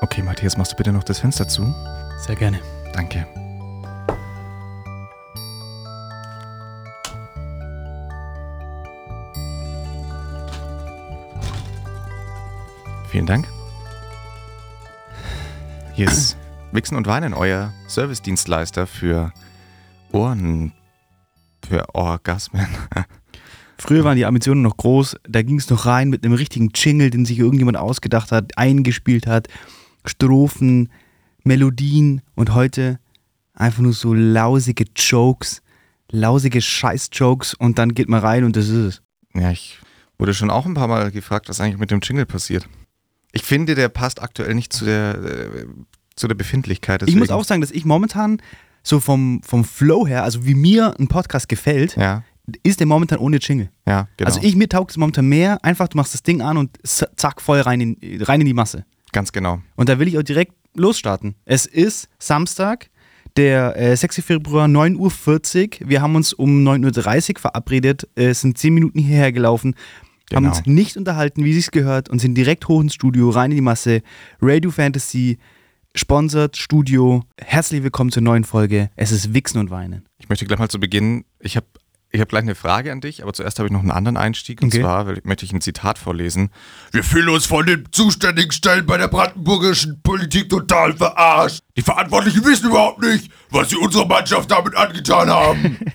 [0.00, 1.74] Okay, Matthias, machst du bitte noch das Fenster zu?
[2.20, 2.60] Sehr gerne.
[2.92, 3.26] Danke.
[13.10, 13.48] Vielen Dank.
[15.94, 16.36] Hier ist
[16.72, 19.32] Wichsen und Weinen, euer Servicedienstleister für
[20.12, 20.72] Ohren,
[21.66, 22.68] für Orgasmen.
[23.78, 27.10] Früher waren die Ambitionen noch groß, da ging es noch rein mit einem richtigen Jingle,
[27.10, 29.48] den sich irgendjemand ausgedacht hat, eingespielt hat,
[30.08, 30.90] Strophen,
[31.44, 32.98] Melodien und heute
[33.54, 35.62] einfach nur so lausige Jokes,
[36.10, 39.02] lausige Scheiß-Jokes und dann geht man rein und das ist es.
[39.34, 39.78] Ja, ich
[40.18, 42.68] wurde schon auch ein paar Mal gefragt, was eigentlich mit dem Jingle passiert.
[43.32, 45.66] Ich finde, der passt aktuell nicht zu der, äh,
[46.16, 47.02] zu der Befindlichkeit.
[47.02, 48.40] Ich muss deswegen- auch sagen, dass ich momentan
[48.82, 52.22] so vom, vom Flow her, also wie mir ein Podcast gefällt, Ja,
[52.62, 53.70] ist der momentan ohne Jingle.
[53.86, 54.28] ja, genau.
[54.28, 57.40] Also ich, mir taugt es momentan mehr, einfach du machst das Ding an und zack,
[57.42, 58.84] voll rein in, rein in die Masse.
[59.12, 59.60] Ganz genau.
[59.76, 61.34] Und da will ich auch direkt losstarten.
[61.44, 62.90] Es ist Samstag,
[63.36, 64.22] der äh, 6.
[64.24, 65.88] Februar, 9.40 Uhr.
[65.88, 69.74] Wir haben uns um 9.30 Uhr verabredet, äh, sind 10 Minuten hierher gelaufen,
[70.32, 70.56] haben Genau.
[70.56, 73.62] uns nicht unterhalten, wie sich's gehört und sind direkt hoch ins Studio, rein in die
[73.62, 74.02] Masse.
[74.42, 75.38] Radio Fantasy,
[75.94, 77.22] sponsert, Studio.
[77.40, 78.90] Herzlich willkommen zur neuen Folge.
[78.96, 80.04] Es ist Wichsen und Weinen.
[80.18, 81.66] Ich möchte gleich mal zu Beginn, ich habe
[82.10, 84.62] ich hab gleich eine Frage an dich, aber zuerst habe ich noch einen anderen Einstieg.
[84.62, 84.80] Und Okay.
[84.80, 86.50] zwar will- möchte ich ein Zitat vorlesen.
[86.90, 91.60] Wir fühlen uns von den zuständigen Stellen bei der brandenburgischen Politik total verarscht.
[91.76, 95.78] Die Verantwortlichen wissen überhaupt nicht, was sie unserer Mannschaft damit angetan haben.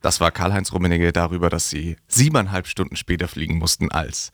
[0.00, 4.32] Das war Karl-Heinz Rummenigge darüber, dass sie siebeneinhalb Stunden später fliegen mussten als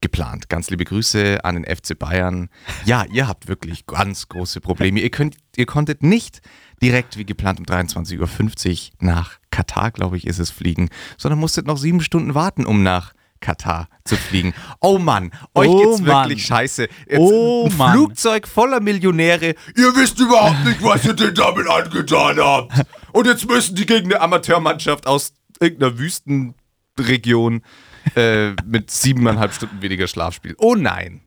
[0.00, 0.48] geplant.
[0.48, 2.48] Ganz liebe Grüße an den FC Bayern.
[2.86, 4.98] Ja, ihr habt wirklich ganz große Probleme.
[5.00, 6.40] Ihr, könnt, ihr konntet nicht
[6.82, 11.66] direkt wie geplant um 23.50 Uhr nach Katar, glaube ich, ist es, fliegen, sondern musstet
[11.66, 14.52] noch sieben Stunden warten, um nach Katar zu fliegen.
[14.80, 16.28] Oh Mann, euch Oh geht's Mann.
[16.28, 16.82] wirklich scheiße.
[16.82, 17.92] Jetzt Oh ein Mann.
[17.92, 22.72] Flugzeug voller Millionäre Ihr wisst überhaupt nicht, was ihr denn damit angetan habt.
[23.12, 27.62] Und jetzt müssen die gegen eine Amateurmannschaft aus irgendeiner Wüstenregion
[28.14, 30.56] äh, mit siebeneinhalb Stunden weniger Schlaf spielen.
[30.58, 31.22] Oh nein.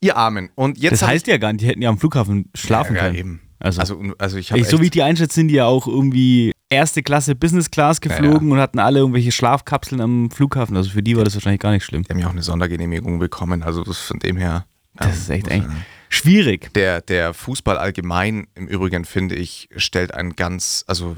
[0.00, 0.50] Ihr Armen.
[0.54, 3.14] Und jetzt Das heißt ja gar nicht, die hätten ja am Flughafen schlafen ja, können.
[3.14, 3.40] ja, eben.
[3.60, 6.52] Also, Also, also ich habe so wie ich die einschätze, sind die ja auch irgendwie
[6.70, 10.76] erste Klasse Business Class geflogen und hatten alle irgendwelche Schlafkapseln am Flughafen.
[10.76, 12.02] Also für die war das wahrscheinlich gar nicht schlimm.
[12.02, 13.62] die haben ja auch eine Sondergenehmigung bekommen.
[13.62, 14.66] Also das von dem her.
[14.94, 15.72] Das ähm, ist echt eigentlich
[16.08, 16.72] schwierig.
[16.74, 21.16] Der, der Fußball allgemein im Übrigen, finde ich, stellt ein ganz, also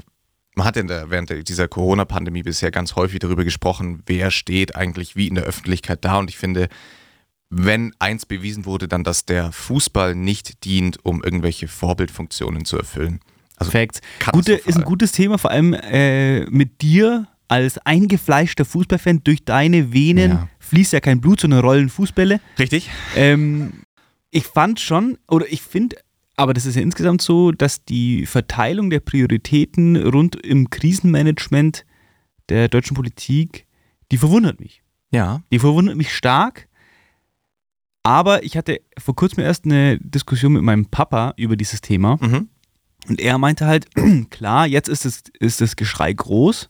[0.55, 5.15] man hat in der, während dieser Corona-Pandemie bisher ganz häufig darüber gesprochen, wer steht eigentlich
[5.15, 6.19] wie in der Öffentlichkeit da.
[6.19, 6.67] Und ich finde,
[7.53, 13.19] wenn eins bewiesen wurde, dann, dass der Fußball nicht dient, um irgendwelche Vorbildfunktionen zu erfüllen.
[13.57, 13.99] Also Facts.
[14.19, 14.55] katastrophal.
[14.57, 19.23] Gute, ist ein gutes Thema, vor allem äh, mit dir als eingefleischter Fußballfan.
[19.25, 20.47] Durch deine Venen Ja.
[20.59, 22.39] fließt ja kein Blut, sondern rollen Fußbälle.
[22.57, 22.89] Richtig?
[23.17, 23.83] Ähm,
[24.29, 25.97] ich fand schon, oder ich finde,
[26.37, 31.85] aber das ist ja insgesamt so, dass die Verteilung der Prioritäten rund im Krisenmanagement
[32.47, 33.65] der deutschen Politik,
[34.11, 34.81] die verwundert mich.
[35.11, 35.43] Ja.
[35.51, 36.69] Die verwundert mich stark.
[38.03, 42.17] Aber ich hatte vor kurzem erst eine Diskussion mit meinem Papa über dieses Thema.
[42.19, 42.49] Mhm.
[43.07, 43.87] Und er meinte halt,
[44.29, 46.67] klar, jetzt ist, es, ist das Geschrei groß,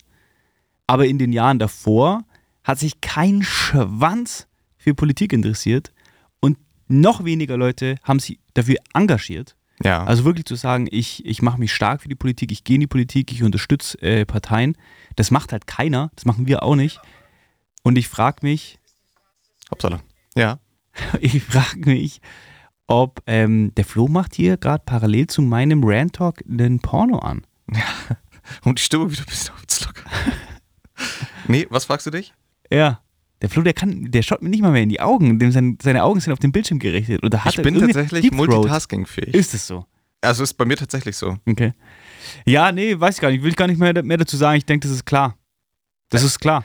[0.88, 2.24] aber in den Jahren davor
[2.64, 4.48] hat sich kein Schwanz
[4.78, 5.92] für Politik interessiert
[6.40, 9.56] und noch weniger Leute haben sich dafür engagiert.
[9.84, 10.04] Ja.
[10.04, 12.82] Also wirklich zu sagen, ich, ich mache mich stark für die Politik, ich gehe in
[12.82, 14.78] die Politik, ich unterstütze äh, Parteien,
[15.16, 17.00] das macht halt keiner, das machen wir auch nicht.
[17.84, 18.80] Und ich frage mich,
[19.72, 20.02] Hauptsache.
[20.36, 20.60] Ja.
[21.20, 22.22] ich frage mich,
[22.88, 27.44] ob ähm, der Flo macht hier gerade parallel zu meinem Rant Talk einen Porno an.
[28.64, 30.12] Und die Stimme wieder ein bisschen aufzulockern.
[31.48, 32.34] nee, was fragst du dich?
[32.72, 33.02] Ja.
[33.42, 35.78] Der Flo, der kann, der schaut mir nicht mal mehr in die Augen, dem sein,
[35.82, 37.24] seine Augen sind auf den Bildschirm gerichtet.
[37.24, 39.34] Oder hat ich bin tatsächlich multitaskingfähig.
[39.34, 39.86] Ist es so?
[40.22, 41.38] Also ist bei mir tatsächlich so.
[41.50, 41.74] Okay.
[42.46, 43.42] Ja, nee, weiß ich gar nicht.
[43.42, 44.58] Will ich gar nicht mehr, mehr dazu sagen.
[44.58, 45.36] Ich denke, das ist klar.
[46.10, 46.64] Das ist klar.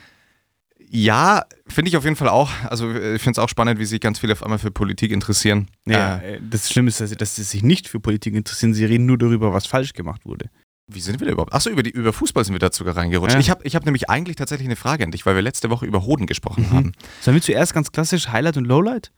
[0.89, 2.49] Ja, finde ich auf jeden Fall auch.
[2.69, 5.11] Also äh, ich finde es auch spannend, wie sich ganz viele auf einmal für Politik
[5.11, 5.67] interessieren.
[5.85, 8.73] Ja, Äh, äh, das Schlimme ist, dass sie, dass sie sich nicht für Politik interessieren.
[8.73, 10.49] Sie reden nur darüber, was falsch gemacht wurde.
[10.89, 11.51] wie sind wir da überhaupt?
[11.53, 13.33] Achso, über, die, über Fußball sind wir da sogar reingerutscht.
[13.33, 13.39] Ja.
[13.41, 15.85] Ich habe ich hab nämlich eigentlich tatsächlich eine Frage an dich, weil wir letzte Woche
[15.85, 16.73] über Hoden gesprochen Mhm.
[16.73, 16.91] haben.
[17.19, 19.11] Sollen wir zuerst ganz klassisch Highlight und Lowlight?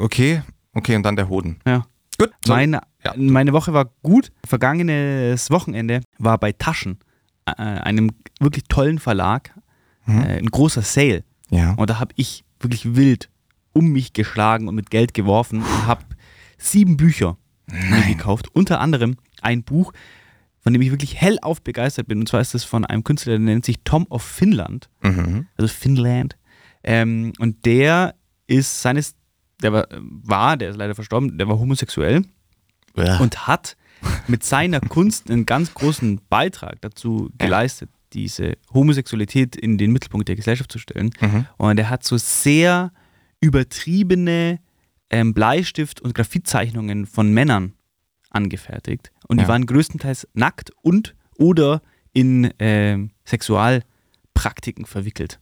[0.00, 0.42] Okay,
[0.74, 1.60] okay, und dann der Hoden.
[1.66, 1.86] Ja.
[2.18, 2.30] Gut.
[2.44, 3.12] So, Meine, ja.
[3.16, 4.30] meine Woche war gut.
[4.46, 6.98] Vergangenes Wochenende war bei Taschen,
[7.46, 8.10] äh, einem
[8.40, 9.52] wirklich tollen Verlag,
[10.06, 10.22] Mhm.
[10.22, 11.24] äh, ein großer Sale.
[11.50, 11.74] ja.
[11.74, 13.30] Und da habe ich wirklich wild
[13.72, 16.04] um mich geschlagen und mit Geld geworfen und habe
[16.58, 17.36] sieben Bücher
[18.06, 18.48] gekauft.
[18.52, 19.92] Unter anderem ein Buch,
[20.60, 22.20] von dem ich wirklich hellauf begeistert bin.
[22.20, 24.88] Und zwar ist es von einem Künstler, der nennt sich Tom of Finland.
[25.02, 25.46] Mhm.
[25.56, 26.36] Also Finnland.
[26.84, 28.14] Ähm, und der
[28.46, 29.16] ist seines
[29.62, 32.24] der war, war, der ist leider verstorben, der war homosexuell
[33.18, 33.76] und hat
[34.26, 40.36] mit seiner Kunst einen ganz großen Beitrag dazu geleistet, diese Homosexualität in den Mittelpunkt der
[40.36, 41.10] Gesellschaft zu stellen.
[41.20, 41.46] Mhm.
[41.58, 42.92] Und er hat so sehr
[43.40, 44.58] übertriebene
[45.10, 47.74] ähm, Bleistift- und Graphitzeichnungen von Männern
[48.30, 49.12] angefertigt.
[49.28, 49.48] Und die Ja.
[49.48, 51.82] waren größtenteils nackt und oder
[52.12, 55.40] in ähm, Sexualpraktiken verwickelt.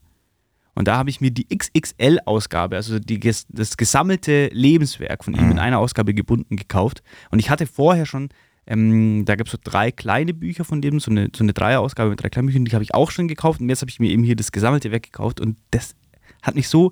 [0.75, 5.59] Und da habe ich mir die XXL-Ausgabe, also die, das gesammelte Lebenswerk von ihm in
[5.59, 7.03] einer Ausgabe gebunden gekauft.
[7.29, 8.29] Und ich hatte vorher schon,
[8.65, 12.11] ähm, da gab es so drei kleine Bücher von dem, so eine, so eine Dreierausgabe
[12.11, 13.61] mit drei kleinen Büchern, die habe ich auch schon gekauft.
[13.61, 15.41] Und jetzt habe ich mir eben hier das gesammelte Werk gekauft.
[15.41, 15.95] Und das
[16.41, 16.91] hat mich so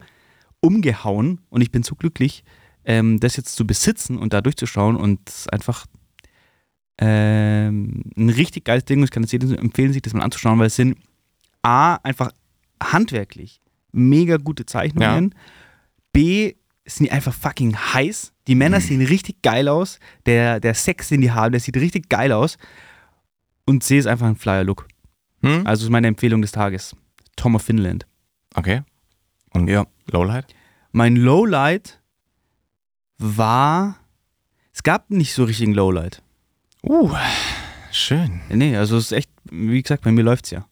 [0.62, 2.44] umgehauen und ich bin so glücklich,
[2.86, 5.86] ähm, das jetzt zu besitzen und da durchzuschauen und es ist einfach
[7.00, 10.60] ähm, ein richtig geiles Ding und ich kann es jedem empfehlen, sich das mal anzuschauen,
[10.60, 10.98] weil es sind
[11.64, 12.32] A, einfach
[12.82, 13.60] handwerklich
[13.92, 15.36] mega gute Zeichnungen,
[16.14, 21.08] B, sind die einfach fucking heiß, die Männer sehen richtig geil aus, der, der Sex,
[21.08, 22.58] den die haben, der sieht richtig geil aus
[23.66, 24.90] und C ist einfach ein Flyer-Look.
[25.42, 25.66] Hm?
[25.66, 26.94] Also ist meine Empfehlung des Tages.
[27.38, 28.06] Tom of Finland.
[28.54, 28.82] Okay.
[29.54, 29.88] Und Ja.
[30.12, 30.54] Lowlight?
[30.92, 32.02] Mein Lowlight
[33.18, 33.96] war.
[34.74, 36.22] Es gab nicht so richtigen Lowlight.
[36.84, 37.10] Uh,
[37.94, 38.42] schön.
[38.50, 40.68] Nee, also es ist echt, wie gesagt, bei mir läuft's ja.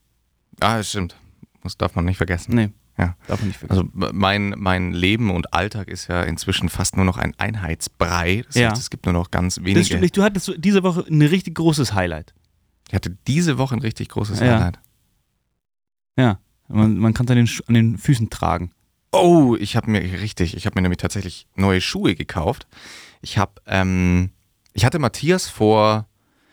[0.60, 1.16] Ah, das stimmt.
[1.62, 2.54] Das darf man nicht vergessen.
[2.54, 2.68] Nee,
[3.00, 3.16] Ja.
[3.26, 3.90] darf man nicht vergessen.
[3.94, 8.42] Also mein, mein Leben und Alltag ist ja inzwischen fast nur noch ein Einheitsbrei.
[8.46, 8.70] Das Ja.
[8.70, 9.84] heißt, es gibt nur noch ganz das wenige.
[9.84, 10.16] stimmt nicht.
[10.16, 12.34] Du hattest diese Woche ein richtig großes Highlight.
[12.88, 14.46] Ich hatte diese Woche ein richtig großes Ja.
[14.58, 14.78] Highlight.
[16.16, 16.38] Ja.
[16.68, 18.72] Man, man kann es an den, an den Füßen tragen.
[19.12, 22.66] Oh, ich habe mir richtig, ich habe mir nämlich tatsächlich neue Schuhe gekauft.
[23.22, 24.30] Ich habe, ähm,
[24.72, 26.06] ich hatte Matthias vor,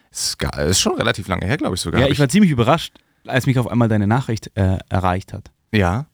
[0.10, 2.02] ist, gar- ist schon relativ lange her, glaube ich sogar.
[2.02, 2.96] Ja, ich war ziemlich überrascht,
[3.28, 5.52] als mich auf einmal deine Nachricht äh, erreicht hat.
[5.72, 6.08] Ja.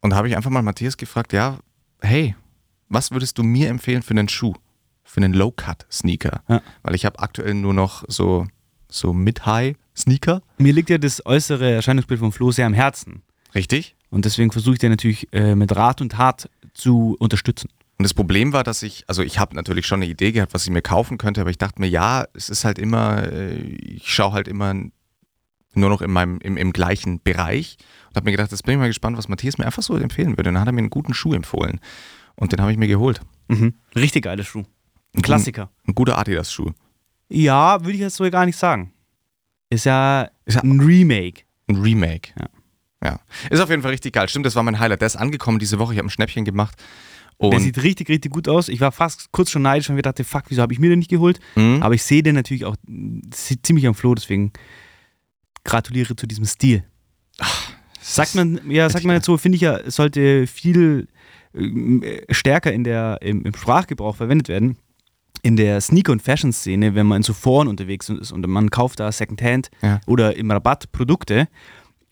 [0.00, 1.58] Und da habe ich einfach mal Matthias gefragt, ja,
[2.00, 2.34] hey,
[2.88, 4.54] was würdest du mir empfehlen für einen Schuh?
[5.04, 6.42] Für einen Low-Cut-Sneaker?
[6.48, 6.62] Ja.
[6.82, 8.46] Weil ich habe aktuell nur noch so,
[8.88, 10.42] so Mid-High-Sneaker.
[10.58, 13.22] Mir liegt ja das äußere Erscheinungsbild von Flo sehr am Herzen.
[13.54, 13.96] Richtig?
[14.10, 17.68] Und deswegen versuche ich dir natürlich äh, mit Rat und Tat zu unterstützen.
[17.98, 20.64] Und das Problem war, dass ich, also ich habe natürlich schon eine Idee gehabt, was
[20.64, 24.10] ich mir kaufen könnte, aber ich dachte mir, ja, es ist halt immer, äh, ich
[24.10, 24.74] schaue halt immer
[25.74, 27.76] nur noch in meinem, im, im gleichen Bereich
[28.08, 30.36] und habe mir gedacht, jetzt bin ich mal gespannt, was Matthias mir einfach so empfehlen
[30.36, 30.50] würde.
[30.50, 31.80] Und dann hat er mir einen guten Schuh empfohlen.
[32.36, 33.20] Und den habe ich mir geholt.
[33.48, 33.74] Mhm.
[33.94, 34.64] Richtig geiler Schuh.
[35.14, 35.70] Ein Klassiker.
[35.86, 36.70] Ein guter Adidas-Schuh.
[37.28, 38.92] Ja, würde ich jetzt so gar nicht sagen.
[39.68, 41.42] Ist ja, Ist ja- ein Remake.
[41.68, 42.32] Ein Remake.
[42.38, 42.48] Ja.
[43.04, 43.20] ja.
[43.50, 44.28] Ist auf jeden Fall richtig geil.
[44.28, 45.00] Stimmt, das war mein Highlight.
[45.00, 45.92] Der ist angekommen diese Woche.
[45.92, 46.76] Ich habe ein Schnäppchen gemacht.
[47.40, 48.68] Der Und sieht richtig, richtig gut aus.
[48.68, 50.98] Ich war fast kurz schon neidisch und mir dachte, fuck, wieso habe ich mir den
[50.98, 51.40] nicht geholt?
[51.54, 51.82] Mhm.
[51.82, 52.76] Aber ich sehe den natürlich auch
[53.30, 54.52] ziemlich am Floh, deswegen
[55.64, 56.84] gratuliere zu diesem Stil.
[58.00, 61.06] Sagt man, ja, sagt man jetzt so, finde ich ja, es sollte viel
[61.54, 64.76] äh, stärker in der, im, im Sprachgebrauch verwendet werden.
[65.42, 69.00] In der Sneaker- und Fashion-Szene, wenn man in so Foren unterwegs ist und man kauft
[69.00, 70.00] da Secondhand Ja.
[70.06, 71.48] oder im Rabatt Produkte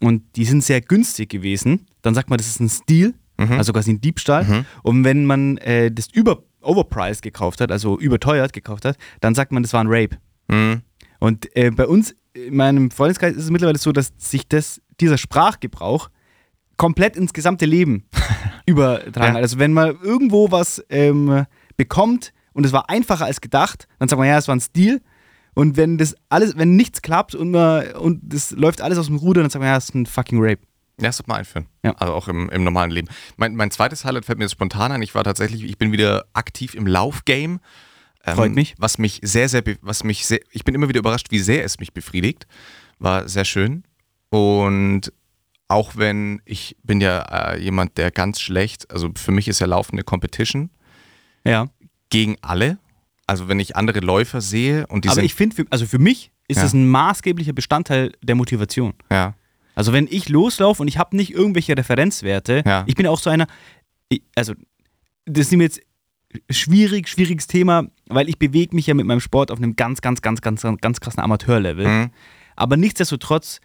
[0.01, 3.53] und die sind sehr günstig gewesen, dann sagt man, das ist ein Stil, Mhm.
[3.53, 4.65] also quasi ein Diebstahl.
[4.83, 9.53] Und wenn man äh, das über overpriced gekauft hat, also überteuert gekauft hat, dann sagt
[9.53, 10.17] man, das war ein Rape.
[10.49, 10.83] Mhm.
[11.21, 15.19] Und äh, bei uns, in meinem Freundeskreis, ist es mittlerweile so, dass sich das, dieser
[15.19, 16.11] Sprachgebrauch
[16.77, 18.05] komplett ins gesamte Leben
[18.67, 19.35] übertragen Ja.
[19.35, 19.43] hat.
[19.43, 21.45] Also wenn man irgendwo was ähm,
[21.77, 25.01] bekommt und es war einfacher als gedacht, dann sagt man, ja, es war ein Stil.
[25.55, 29.17] Und wenn das alles, wenn nichts klappt und man, und das läuft alles aus dem
[29.17, 30.61] Ruder, dann sagt man, ja, es ist ein fucking Rape.
[31.01, 31.67] Ja, das sollte man einführen.
[31.85, 31.93] Ja.
[31.97, 33.09] Also auch im, im normalen Leben.
[33.37, 35.03] Mein, mein zweites Highlight fällt mir jetzt spontan ein.
[35.03, 37.59] Ich war tatsächlich, ich bin wieder aktiv im Laufgame.
[38.31, 38.75] Ähm, Freut mich.
[38.79, 41.79] Was mich sehr, sehr, was mich sehr, ich bin immer wieder überrascht, wie sehr es
[41.79, 42.47] mich befriedigt.
[42.99, 43.85] War sehr schön.
[44.31, 45.13] Und
[45.69, 47.21] auch wenn ich bin ja
[47.53, 50.71] äh, jemand, der ganz schlecht, also für mich ist ja Laufen eine Competition
[51.45, 51.69] Ja.
[52.11, 52.79] gegen alle.
[53.27, 56.33] Also wenn ich andere Läufer sehe und die Aber sind, ich finde, also für mich
[56.49, 56.63] ist Ja.
[56.63, 58.95] das ein maßgeblicher Bestandteil der Motivation.
[59.11, 59.35] ja,
[59.75, 62.85] Also wenn ich loslaufe und ich habe nicht irgendwelche Referenzwerte, Ja.
[62.87, 63.47] ich bin auch so einer,
[64.35, 64.55] also
[65.27, 65.81] das ist mir jetzt
[66.51, 70.21] schwierig, schwieriges Thema, weil ich bewege mich ja mit meinem Sport auf einem ganz, ganz,
[70.23, 71.87] ganz, ganz, ganz krassen Amateurlevel.
[71.87, 72.11] Mhm.
[72.57, 73.61] Aber nichtsdestotrotz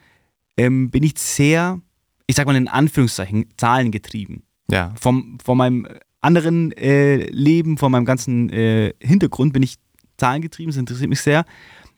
[0.58, 1.82] ähm, bin ich sehr,
[2.28, 4.44] ich sag mal in Anführungszeichen, zahlengetrieben.
[4.70, 5.88] ja, Vom, von meinem
[6.22, 9.76] anderen äh, Leben, von meinem ganzen äh, Hintergrund bin ich
[10.18, 11.46] zahlengetrieben, das interessiert mich sehr.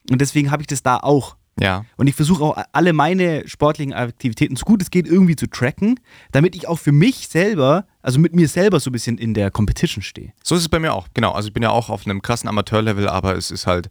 [0.10, 1.36] Und deswegen habe ich das da auch.
[1.60, 5.48] Ja, Und ich versuche auch alle meine sportlichen Aktivitäten so gut es geht irgendwie zu
[5.48, 6.00] tracken,
[6.32, 9.52] damit ich auch für mich selber, also mit mir selber so ein bisschen in der
[9.52, 10.34] Competition stehe.
[10.44, 11.32] So ist es bei mir auch, genau.
[11.32, 13.90] Also ich bin ja auch auf einem krassen Amateurlevel, aber es ist halt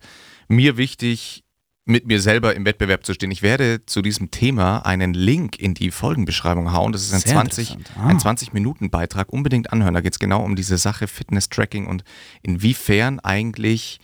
[0.49, 1.45] mir wichtig,
[1.87, 3.31] mit mir selber im Wettbewerb zu stehen.
[3.31, 6.93] Ich werde zu diesem Thema einen Link in die Folgenbeschreibung hauen.
[6.93, 7.99] Das ist ein Sehr 20, interessant.
[7.99, 8.09] Ah.
[8.09, 9.33] ein 20 Minuten Beitrag.
[9.33, 9.95] Unbedingt anhören.
[9.95, 12.05] Da geht es genau um diese Sache Fitness-Tracking und
[12.43, 14.01] inwiefern eigentlich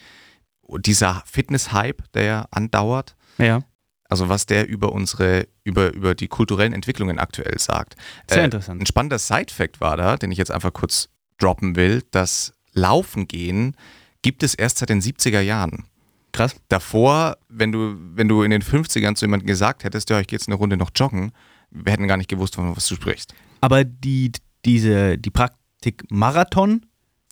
[0.79, 3.62] dieser Fitness-Hype, der andauert, Ja,
[4.10, 7.94] also was der über unsere, über, über die kulturellen Entwicklungen aktuell sagt.
[8.28, 8.82] sehr Äh, interessant.
[8.82, 11.08] Ein spannender Side-Fact war da, den ich jetzt einfach kurz
[11.38, 13.76] droppen will, dass Laufen gehen
[14.22, 15.84] gibt es erst seit den 70er Jahren.
[16.32, 16.54] Krass.
[16.68, 20.38] Davor, wenn du, wenn du in den 50ern zu jemandem gesagt hättest, ja, ich gehe
[20.38, 21.32] jetzt eine Runde noch joggen,
[21.70, 23.34] wir hätten gar nicht gewusst, von was du sprichst.
[23.60, 24.32] Aber die,
[24.64, 26.84] diese, die Praktik Marathon,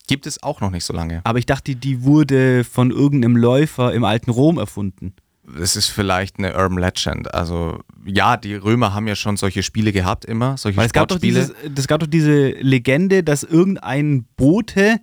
[0.07, 1.21] Gibt es auch noch nicht so lange.
[1.23, 5.13] aber ich dachte, die wurde von irgendeinem Läufer im alten Rom erfunden.
[5.59, 7.33] Es ist vielleicht eine Urban Legend.
[7.33, 11.07] Also ja, die Römer haben ja schon solche Spiele gehabt immer, solche Weil es gab,
[11.07, 14.99] doch dieses, es gab doch diese Legende, dass irgendein Bote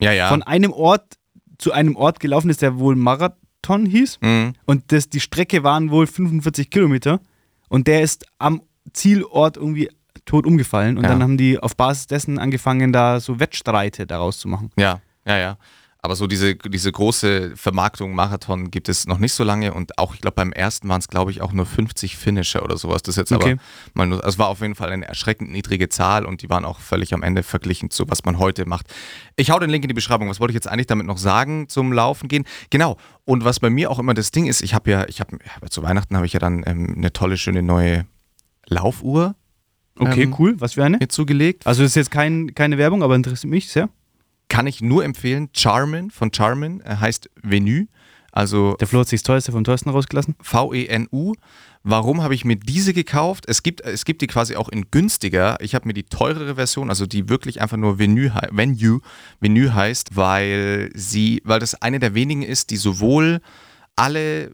[0.00, 0.28] ja, ja.
[0.28, 1.16] von einem Ort
[1.58, 4.18] zu einem Ort gelaufen ist, der wohl Marathon hieß.
[4.22, 4.54] Mhm.
[4.64, 7.20] Und das, die Strecke waren wohl 45 Kilometer.
[7.68, 9.90] Und der ist am Zielort irgendwie
[10.24, 10.96] tot umgefallen.
[10.96, 11.10] Und Ja.
[11.10, 14.70] dann haben die auf Basis dessen angefangen, da so Wettstreite daraus zu machen.
[14.76, 15.58] Ja, ja, ja.
[16.02, 20.14] Aber so diese, diese große Vermarktung Marathon gibt es noch nicht so lange und auch,
[20.14, 23.02] ich glaube, beim ersten waren es, glaube ich, auch nur 50 Finisher oder sowas.
[23.02, 23.52] Das ist jetzt Okay.
[23.52, 23.60] aber
[23.94, 26.64] mal nur, also es war auf jeden Fall eine erschreckend niedrige Zahl und die waren
[26.64, 28.86] auch völlig am Ende verglichen zu, was man heute macht.
[29.36, 30.28] Ich hau den Link in die Beschreibung.
[30.30, 32.44] Was wollte ich jetzt eigentlich damit noch sagen zum Laufen gehen?
[32.70, 32.96] Genau.
[33.26, 35.38] Und was bei mir auch immer das Ding ist, ich habe ja, ich habe
[35.68, 38.06] zu Weihnachten habe ich ja dann ähm, eine tolle, schöne neue
[38.68, 39.34] Laufuhr
[39.98, 40.54] Okay, Ähm, cool.
[40.60, 40.96] Was für eine?
[40.96, 41.66] mir zugelegt.
[41.66, 43.90] Also das ist jetzt kein, keine Werbung, aber interessiert mich sehr.
[44.50, 45.48] Kann ich nur empfehlen.
[45.54, 47.86] Charmin von Charmin äh, heißt Venue.
[48.32, 50.36] Also Der Flo hat sich das teuerste vom teuersten rausgelassen.
[50.40, 51.34] V-E-N-U.
[51.82, 53.44] Warum habe ich mir diese gekauft?
[53.48, 55.56] Es gibt, es gibt die quasi auch in günstiger.
[55.60, 59.00] Ich habe mir die teurere Version, also die wirklich einfach nur Venue, Venue,
[59.40, 63.40] Venue heißt, weil sie, weil das eine der wenigen ist, die sowohl
[63.96, 64.52] alle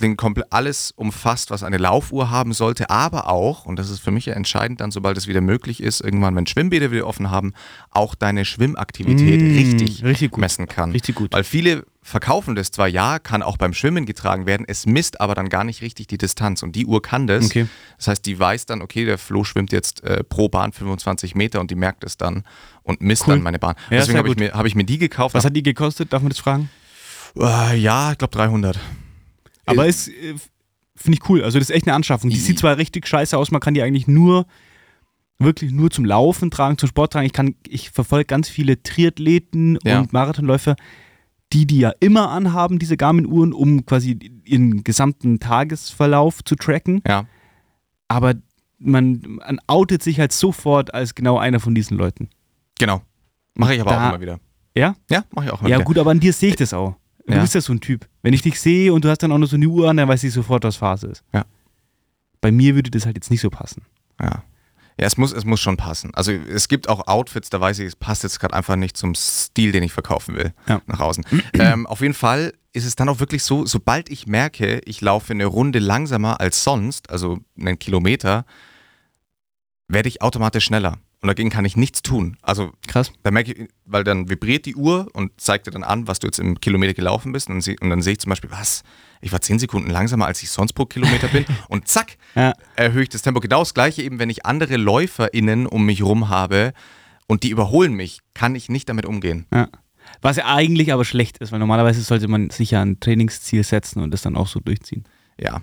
[0.00, 4.12] den komple- alles umfasst, was eine Laufuhr haben sollte, aber auch, und das ist für
[4.12, 7.52] mich ja entscheidend dann, sobald es wieder möglich ist, irgendwann, wenn Schwimmbäder wieder offen haben,
[7.90, 10.92] auch deine Schwimmaktivität Mm, richtig, richtig messen kann.
[10.92, 11.32] Richtig gut.
[11.32, 15.34] Weil viele verkaufen das zwar, ja, kann auch beim Schwimmen getragen werden, es misst aber
[15.34, 16.62] dann gar nicht richtig die Distanz.
[16.62, 17.46] Und die Uhr kann das.
[17.46, 17.66] Okay.
[17.98, 21.60] Das heißt, die weiß dann, okay, der Flo schwimmt jetzt äh, pro Bahn 25 Meter
[21.60, 22.44] und die merkt es dann
[22.84, 23.34] und misst Cool.
[23.34, 23.74] dann meine Bahn.
[23.90, 25.34] Ja, Deswegen habe ich, mir- hab ich mir die gekauft.
[25.34, 26.12] Was hat die gekostet?
[26.12, 26.70] Darf man das fragen?
[27.36, 28.78] äh, ja, ich glaube 300.
[29.70, 30.34] Aber ist, äh,
[30.96, 31.42] finde ich cool.
[31.42, 32.30] Also das ist echt eine Anschaffung.
[32.30, 34.46] Die sieht zwar richtig scheiße aus, man kann die eigentlich nur,
[35.38, 37.26] wirklich nur zum Laufen tragen, zum Sport tragen.
[37.26, 40.00] Ich, kann- ich verfolge ganz viele Triathleten Ja.
[40.00, 40.76] und Marathonläufer,
[41.52, 47.02] die die ja immer anhaben, diese Garmin-Uhren, um quasi ihren gesamten Tagesverlauf zu tracken.
[47.08, 47.24] Ja.
[48.08, 48.34] Aber
[48.78, 52.28] man, man outet sich halt sofort als genau einer von diesen Leuten.
[52.78, 53.02] Genau.
[53.54, 54.40] Mache ich aber Da- auch immer wieder.
[54.76, 54.94] Ja?
[55.10, 55.84] Ja, mache ich auch immer Ja, wieder.
[55.84, 56.94] gut, aber an dir sehe ich das auch.
[57.26, 57.40] Du Ja.
[57.42, 58.08] bist ja so ein Typ.
[58.22, 60.08] Wenn ich dich sehe und du hast dann auch noch so eine Uhr an, dann
[60.08, 61.22] weiß ich sofort, was Phase ist.
[61.32, 61.44] Ja.
[62.40, 63.82] Bei mir würde das halt jetzt nicht so passen.
[64.20, 64.42] Ja.
[64.98, 66.12] Ja, es muss, es muss schon passen.
[66.14, 69.14] Also es gibt auch Outfits, da weiß ich, es passt jetzt gerade einfach nicht zum
[69.14, 70.82] Stil, den ich verkaufen will, Ja.
[70.86, 71.24] nach außen.
[71.54, 75.32] ähm, auf jeden Fall ist es dann auch wirklich so, sobald ich merke, ich laufe
[75.32, 78.44] eine Runde langsamer als sonst, also einen Kilometer,
[79.88, 80.98] werde ich automatisch schneller.
[81.22, 82.38] Und dagegen kann ich nichts tun.
[82.40, 83.12] Also Krass.
[83.22, 86.26] da merke ich, weil dann vibriert die Uhr und zeigt dir dann an, was du
[86.26, 87.48] jetzt im Kilometer gelaufen bist.
[87.48, 88.82] Und, dann seh- und dann sehe ich zum Beispiel, was?
[89.20, 91.44] Ich war 10 Sekunden langsamer, als ich sonst pro Kilometer bin.
[91.68, 92.54] Und zack, Ja.
[92.74, 93.40] erhöhe ich das Tempo.
[93.40, 96.72] Genau das gleiche eben, wenn ich andere LäuferInnen um mich rum habe
[97.26, 99.46] und die überholen mich, kann ich nicht damit umgehen.
[99.52, 99.68] ja.
[100.22, 104.02] Was ja eigentlich aber schlecht ist, weil normalerweise sollte man sich ja ein Trainingsziel setzen
[104.02, 105.04] und das dann auch so durchziehen.
[105.38, 105.60] Ja.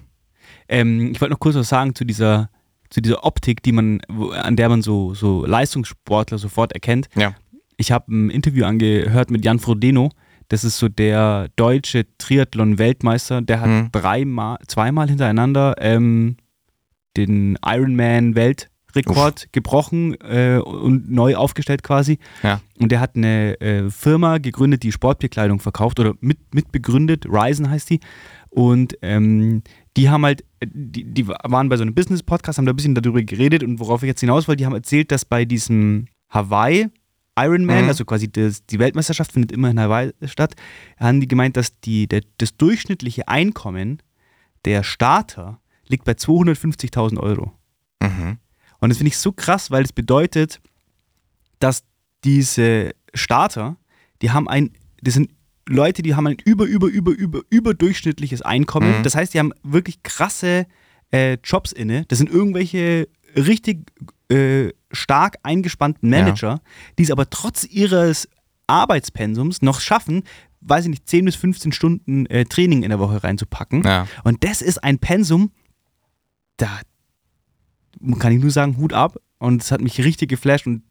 [0.70, 2.50] Ähm, ich wollte noch kurz was sagen zu dieser,
[2.89, 4.01] zu dieser Optik, die man,
[4.41, 7.10] an der man so, so Leistungssportler sofort erkennt.
[7.15, 7.36] Ja.
[7.77, 10.10] Ich habe ein Interview angehört mit Jan Frodeno.
[10.50, 13.41] Das ist so der deutsche Triathlon-Weltmeister.
[13.41, 13.89] Der hat Mhm.
[13.91, 16.38] dreimal, zweimal hintereinander ähm,
[17.17, 17.58] den
[18.96, 22.20] Ironman-Weltrekord gebrochen äh, und neu aufgestellt quasi.
[22.44, 22.62] Ja.
[22.79, 27.25] Und der hat eine äh, Firma gegründet, die Sportbekleidung verkauft oder mit, mitbegründet.
[27.25, 28.00] Ryzen heißt die.
[28.50, 29.62] Und ähm,
[29.96, 32.96] die haben halt, äh, die, die waren bei so einem Business-Podcast, haben da ein bisschen
[32.96, 36.88] darüber geredet und worauf ich jetzt hinaus wollte, die haben erzählt, dass bei diesem Hawaii
[37.39, 37.89] Ironman, Mhm.
[37.89, 40.56] also quasi das, die Weltmeisterschaft findet immer in Hawaii statt,
[41.00, 44.01] haben die gemeint, dass die, der, das durchschnittliche Einkommen
[44.65, 47.53] der Starter liegt bei 250.000 Euro.
[48.01, 48.39] Mhm.
[48.79, 50.60] Und das finde ich so krass, weil es bedeutet,
[51.60, 51.84] dass
[52.24, 53.77] diese Starter,
[54.22, 55.31] die haben ein, das sind
[55.67, 59.00] Leute, die haben ein über, über, über, über, überdurchschnittliches Einkommen.
[59.00, 59.03] Mhm.
[59.03, 60.65] Das heißt, die haben wirklich krasse
[61.12, 62.05] äh, Jobs inne.
[62.07, 63.91] Das sind irgendwelche richtig
[64.29, 66.62] äh, stark eingespannten Manager,
[66.98, 68.27] die es aber trotz ihres
[68.67, 70.24] Arbeitspensums noch schaffen,
[70.62, 73.84] weiß ich nicht, 10 bis 15 Stunden äh, Training in der Woche reinzupacken.
[73.84, 74.07] Ja.
[74.24, 75.51] Und das ist ein Pensum,
[76.57, 76.79] da
[78.20, 79.18] kann ich nur sagen, Hut ab.
[79.39, 80.66] Und es hat mich richtig geflasht.
[80.68, 80.82] Und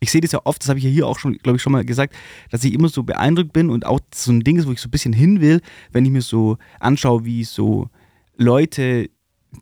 [0.00, 1.72] ich sehe das ja oft, das habe ich ja hier auch schon, glaube ich, schon
[1.72, 2.14] mal gesagt,
[2.50, 4.88] dass ich immer so beeindruckt bin und auch so ein Ding ist, wo ich so
[4.88, 5.60] ein bisschen hin will,
[5.92, 7.88] wenn ich mir so anschaue, wie so
[8.36, 9.08] Leute,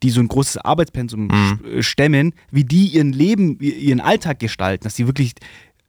[0.02, 1.82] die so ein großes Arbeitspensum Mhm.
[1.82, 5.34] stemmen, wie die ihren Leben, ihren Alltag gestalten, dass die wirklich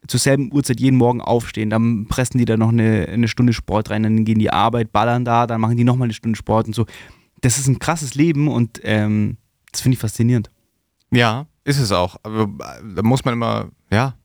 [0.08, 3.90] zur selben Uhrzeit jeden Morgen aufstehen, dann pressen die da noch eine, eine Stunde Sport
[3.90, 6.76] rein, dann gehen die Arbeit, ballern da, dann machen die nochmal eine Stunde Sport und
[6.76, 6.86] so.
[7.42, 9.38] Das ist ein krasses Leben und ähm,
[9.72, 10.50] das finde ich faszinierend.
[11.14, 12.18] Ja, ist es auch.
[12.24, 14.16] Aber äh, da muss man immer, ja,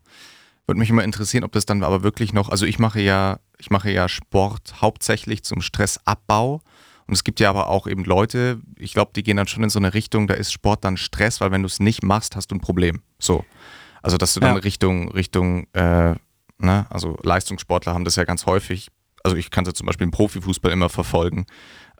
[0.67, 3.71] würde mich immer interessieren, ob das dann aber wirklich noch, also ich mache ja, ich
[3.71, 6.63] mache ja Sport hauptsächlich zum Stressabbau.
[7.07, 9.71] Und es gibt ja aber auch eben Leute, ich glaube, die gehen dann schon in
[9.71, 12.51] so eine Richtung, da ist Sport dann Stress, weil wenn du es nicht machst, hast
[12.51, 13.01] du ein Problem.
[13.19, 13.47] So.
[14.03, 14.61] Also, dass du dann Ja.
[14.61, 16.15] Richtung, Richtung, äh,
[16.59, 18.89] ne, also Leistungssportler haben das ja ganz häufig.
[19.25, 21.47] Also ich kann es ja zum Beispiel im Profifußball immer verfolgen.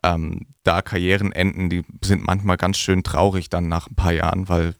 [0.03, 4.49] Ähm, da Karrieren enden, die sind manchmal ganz schön traurig dann nach ein paar Jahren,
[4.49, 4.75] weil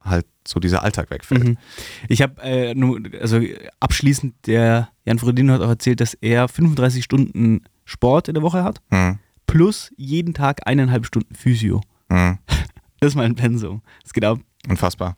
[0.00, 1.44] halt so dieser Alltag wegfällt.
[1.44, 1.58] Mhm.
[2.08, 3.40] Ich habe, äh, nur- also
[3.80, 8.62] abschließend, der Jan Frodeno hat auch erzählt, dass er 35 Stunden Sport in der Woche
[8.64, 11.80] hat, Hm, plus jeden Tag eineinhalb Stunden Physio.
[12.10, 12.38] hm,
[13.00, 13.82] Das ist mein Pensum.
[14.02, 14.38] Das geht ab.
[14.68, 15.16] unfassbar.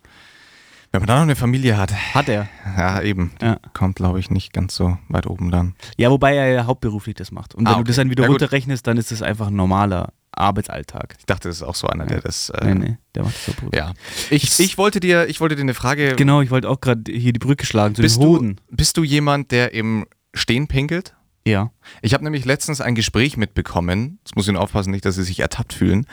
[0.97, 2.47] Wenn man dann noch eine Familie hat, Hat er.
[2.77, 3.57] ja eben, Ja.
[3.73, 5.75] kommt glaube ich nicht ganz so weit oben dann.
[5.97, 7.55] Ja, wobei er ja hauptberuflich das macht.
[7.55, 7.87] Und wenn Ah, du okay.
[7.87, 11.15] das dann wieder Ja, runterrechnest, dann ist das einfach ein normaler Arbeitsalltag.
[11.19, 12.51] Ich dachte, das ist auch so einer, der das.
[12.61, 13.93] Nee, Äh, nee, der macht das so Ja.
[14.29, 16.15] Ich, ich, wollte dir, ich wollte dir eine Frage.
[16.15, 18.61] Genau, ich wollte auch gerade hier die Brücke schlagen zu Bist den du, Hoden.
[18.69, 21.15] bist du jemand, der im Stehen pinkelt?
[21.47, 21.71] Ja.
[22.01, 25.23] Ich habe nämlich letztens ein Gespräch mitbekommen, jetzt muss ich nur aufpassen, nicht, dass sie
[25.23, 26.05] sich ertappt fühlen.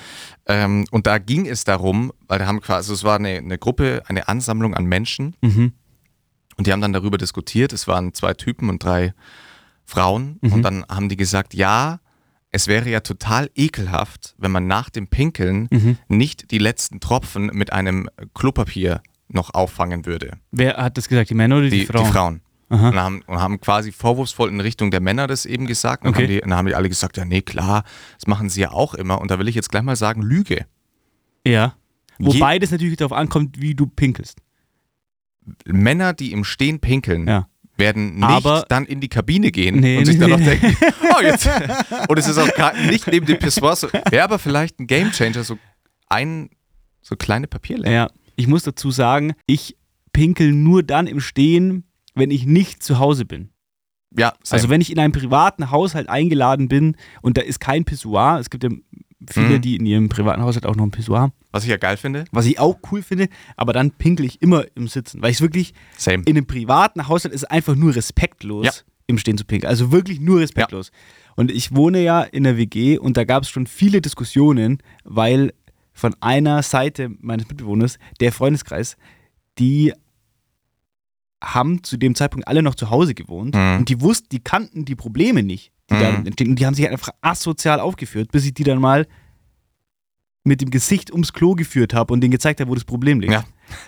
[0.46, 3.58] Ähm, und da ging es darum, weil da haben quasi, also es war eine, eine
[3.58, 5.72] Gruppe, eine Ansammlung an Menschen Mhm.
[6.56, 7.72] und die haben dann darüber diskutiert.
[7.72, 9.12] Es waren zwei Typen und drei
[9.84, 10.52] Frauen Mhm.
[10.52, 12.00] und dann haben die gesagt, ja,
[12.50, 15.98] es wäre ja total ekelhaft, wenn man nach dem Pinkeln Mhm.
[16.08, 20.38] nicht die letzten Tropfen mit einem Klopapier noch auffangen würde.
[20.52, 22.04] Wer hat das gesagt, die Männer oder die, Die, Frauen?
[22.06, 22.40] die Frauen.
[22.74, 26.04] Und haben, und haben quasi vorwurfsvoll in Richtung der Männer das eben gesagt.
[26.04, 26.22] Und Okay.
[26.22, 27.84] haben die, dann haben die alle gesagt, ja, nee, klar,
[28.18, 29.20] das machen sie ja auch immer.
[29.20, 30.66] Und da will ich jetzt gleich mal sagen, Lüge.
[31.46, 31.74] Ja.
[32.18, 34.38] Je- Wobei das natürlich darauf ankommt, wie du pinkelst.
[35.66, 37.48] Männer, die im Stehen pinkeln, Ja.
[37.76, 40.56] werden nicht Aber- dann in die Kabine gehen Nee, und sich nee, dann noch nee.
[40.58, 40.76] denken,
[41.16, 41.48] oh jetzt.
[42.08, 42.48] Und es ist auch
[42.86, 43.88] nicht neben dem Pissoir so.
[44.10, 45.58] Wäre aber vielleicht ein Gamechanger, so
[46.08, 46.50] ein,
[47.02, 47.90] so kleine Papierlecker.
[47.92, 48.10] Ja.
[48.36, 49.76] Ich muss dazu sagen, ich
[50.12, 51.84] pinkel nur dann im Stehen,
[52.14, 53.50] wenn ich nicht zu Hause bin.
[54.16, 54.58] Ja, same.
[54.58, 58.48] Also wenn ich in einem privaten Haushalt eingeladen bin und da ist kein Pissoir, es
[58.50, 58.70] gibt ja
[59.28, 59.60] viele, Mhm.
[59.62, 62.24] die in ihrem privaten Haushalt auch noch ein Pissoir haben, was ich ja geil finde.
[62.30, 65.40] was ich auch cool finde, aber dann pinkel ich immer im Sitzen, weil ich es
[65.40, 66.22] wirklich Same.
[66.26, 68.72] in einem privaten Haushalt ist einfach nur respektlos, Ja.
[69.08, 69.68] im Stehen zu pinkeln.
[69.68, 70.92] Also wirklich nur respektlos.
[71.36, 75.52] Und ich wohne ja in der WG und da gab es schon viele Diskussionen, weil
[75.92, 78.96] von einer Seite meines Mitbewohners, der Freundeskreis,
[79.58, 79.92] die
[81.42, 83.76] haben zu dem Zeitpunkt alle noch zu Hause gewohnt Mhm.
[83.80, 85.98] und die wussten, die kannten die Probleme nicht, die Mhm.
[86.00, 86.48] da entstehen.
[86.50, 89.06] Und die haben sich einfach asozial aufgeführt, bis ich die dann mal
[90.44, 93.32] mit dem Gesicht ums Klo geführt habe und denen gezeigt habe, wo das Problem liegt.
[93.32, 93.44] Ja.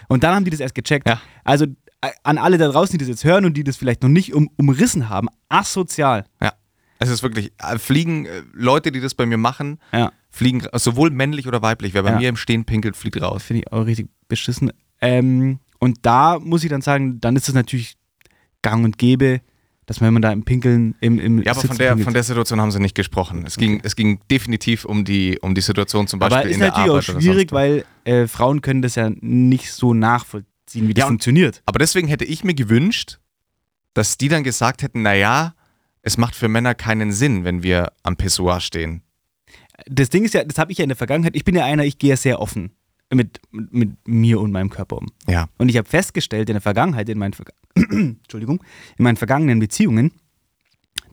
[0.08, 1.06] Und dann haben die das erst gecheckt.
[1.08, 1.20] Ja.
[1.44, 1.66] Also
[2.00, 4.32] äh, an alle da draußen, die das jetzt hören und die das vielleicht noch nicht
[4.34, 6.24] um, umrissen haben, asozial.
[6.42, 6.52] Ja.
[6.98, 10.12] Es ist wirklich, äh, fliegen äh, Leute, die das bei mir machen, Ja.
[10.30, 11.92] fliegen sowohl männlich oder weiblich.
[11.92, 12.18] Wer bei Ja.
[12.18, 13.42] mir im Stehen pinkelt, fliegt raus.
[13.42, 14.72] Finde ich auch richtig beschissen.
[15.02, 17.96] Ähm, und da muss ich dann sagen, dann ist es natürlich
[18.62, 19.40] gang und gäbe,
[19.86, 22.04] dass man, wenn man da im Pinkeln im, im Ja, aber Sitzen von der, pinkelt.
[22.04, 23.44] von der Situation haben sie nicht gesprochen.
[23.46, 26.60] Es ging, es ging definitiv um die, um die Situation zum Beispiel Aber ist in
[26.60, 27.56] der natürlich Arbeit auch oder schwierig, sonst wo.
[27.56, 31.62] weil äh, Frauen können das ja nicht so nachvollziehen, wie das Ja, funktioniert.
[31.66, 33.20] Aber deswegen hätte ich mir gewünscht,
[33.94, 35.54] dass die dann gesagt hätten, naja,
[36.02, 39.02] es macht für Männer keinen Sinn, wenn wir am Pissoir stehen.
[39.86, 41.84] Das Ding ist ja, das habe ich ja in der Vergangenheit, ich bin ja einer,
[41.84, 42.72] ich gehe ja sehr offen
[43.12, 45.06] mit, mit, mir und meinem Körper um.
[45.28, 45.48] Ja.
[45.58, 48.62] Und ich habe festgestellt in der Vergangenheit, in meinen, Verga Entschuldigung,
[48.98, 50.12] in meinen vergangenen Beziehungen,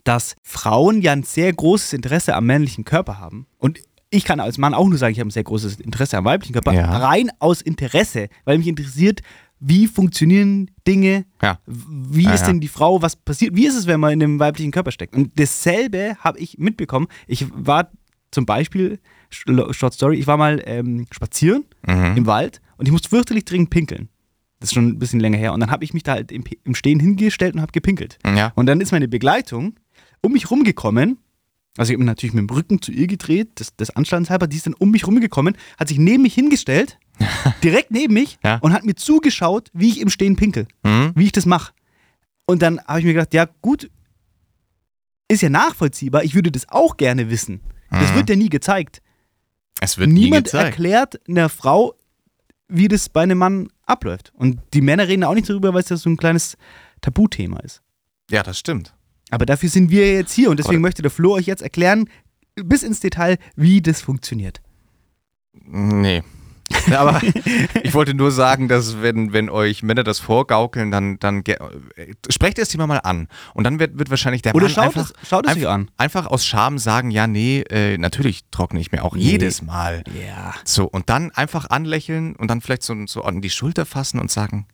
[0.04, 3.48] dass Frauen ja ein sehr großes Interesse am männlichen Körper haben.
[3.58, 3.80] Und
[4.10, 6.54] ich kann als Mann auch nur sagen, ich habe ein sehr großes Interesse am weiblichen
[6.54, 6.74] Körper.
[6.74, 6.98] Ja.
[6.98, 9.22] Rein aus Interesse, weil mich interessiert,
[9.60, 11.60] wie funktionieren Dinge, Ja.
[11.66, 14.40] wie Ja, ist denn die Frau, was passiert, wie ist es, wenn man in dem
[14.40, 15.16] weiblichen Körper steckt?
[15.16, 17.08] Und dasselbe habe ich mitbekommen.
[17.28, 17.90] Ich war
[18.30, 19.00] zum Beispiel,
[19.34, 22.18] Short Story, ich war mal ähm, spazieren Mhm.
[22.18, 24.10] im Wald und ich musste fürchterlich dringend pinkeln.
[24.60, 25.52] Das ist schon ein bisschen länger her.
[25.54, 28.18] Und dann habe ich mich da halt im, im Stehen hingestellt und habe gepinkelt.
[28.26, 28.54] Ja.
[28.56, 29.76] Und dann ist meine Begleitung
[30.22, 31.18] um mich rumgekommen.
[31.76, 34.48] Also ich habe mich natürlich mit dem Rücken zu ihr gedreht, des, des Anstands halber.
[34.48, 36.98] Die ist dann um mich rumgekommen, hat sich neben mich hingestellt,
[37.64, 38.58] direkt neben mich Ja.
[38.58, 41.12] und hat mir zugeschaut, wie ich im Stehen pinkel, Mhm.
[41.16, 41.74] wie ich das mache.
[42.46, 43.90] Und dann habe ich mir gedacht, ja gut,
[45.28, 46.24] ist ja nachvollziehbar.
[46.24, 47.62] Ich würde das auch gerne wissen.
[47.90, 48.16] Das Mhm.
[48.16, 49.02] wird ja nie gezeigt.
[49.82, 50.66] Es wird nie Niemand gezeigt.
[50.66, 51.96] erklärt einer Frau,
[52.68, 54.32] wie das bei einem Mann abläuft.
[54.36, 56.58] Und die Männer reden auch nicht darüber, weil es ja so ein kleines
[57.02, 57.82] Tabuthema ist.
[58.30, 58.94] Ja, das stimmt.
[59.30, 62.10] Aber dafür sind wir jetzt hier und deswegen möchte der Flo euch jetzt erklären,
[62.56, 64.62] bis ins Detail, wie das funktioniert.
[65.54, 66.24] Nee.
[66.88, 67.22] Ja, Aber
[67.84, 71.44] ich wollte nur sagen, dass wenn, wenn euch Männer das vorgaukeln, dann, dann
[72.30, 73.28] sprecht das Thema mal an.
[73.54, 75.92] Und dann wird, wird wahrscheinlich der Oder Mann schaut einfach, es, schaut es einfach, an.
[75.98, 79.22] einfach aus Scham sagen, ja, nee, äh, natürlich trockne ich mir auch Nee.
[79.24, 80.04] jedes Mal.
[80.28, 80.54] Ja.
[80.66, 84.30] So, und dann einfach anlächeln und dann vielleicht so, so an die Schulter fassen und
[84.32, 84.68] sagen,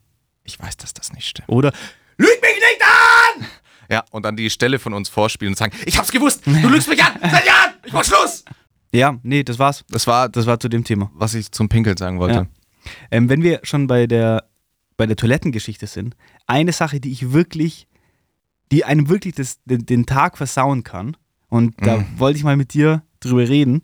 [0.43, 1.49] ich weiß, dass das nicht stimmt.
[1.49, 1.71] Oder
[2.17, 2.81] Lüg mich nicht
[3.41, 3.45] an!
[3.91, 6.89] Ja, und dann die Stelle von uns vorspielen und sagen, ich hab's gewusst, du lügst
[6.89, 8.45] mich an, seit Jahren, ich mach Schluss!
[8.93, 9.83] Ja, nee, das war's.
[9.89, 11.11] Das war Das war zu dem Thema.
[11.13, 12.35] was ich zum Pinkeln sagen wollte.
[12.35, 12.47] Ja.
[13.11, 14.45] Ähm, wenn wir schon bei der,
[14.97, 16.15] bei der Toilettengeschichte sind,
[16.47, 17.87] eine Sache, die ich wirklich,
[18.71, 21.15] die einem wirklich das, den, den Tag versauen kann,
[21.49, 22.05] und da Mhm.
[22.17, 23.81] wollte ich mal mit dir drüber reden,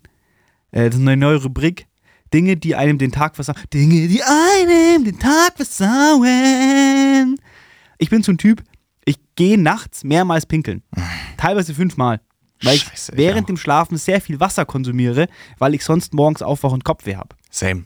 [0.70, 1.86] äh, das ist eine neue Rubrik,
[2.34, 3.56] Dinge, die einem den Tag versauen.
[3.72, 7.36] Dinge, die einem den Tag versauen.
[7.98, 8.62] Ich bin so ein Typ,
[9.04, 10.82] ich gehe nachts mehrmals pinkeln.
[11.36, 12.20] Teilweise fünfmal.
[12.62, 13.54] Weil Scheiße, ich während ja.
[13.54, 17.36] dem Schlafen sehr viel Wasser konsumiere, weil ich sonst morgens aufwache und Kopfweh habe.
[17.50, 17.84] Same.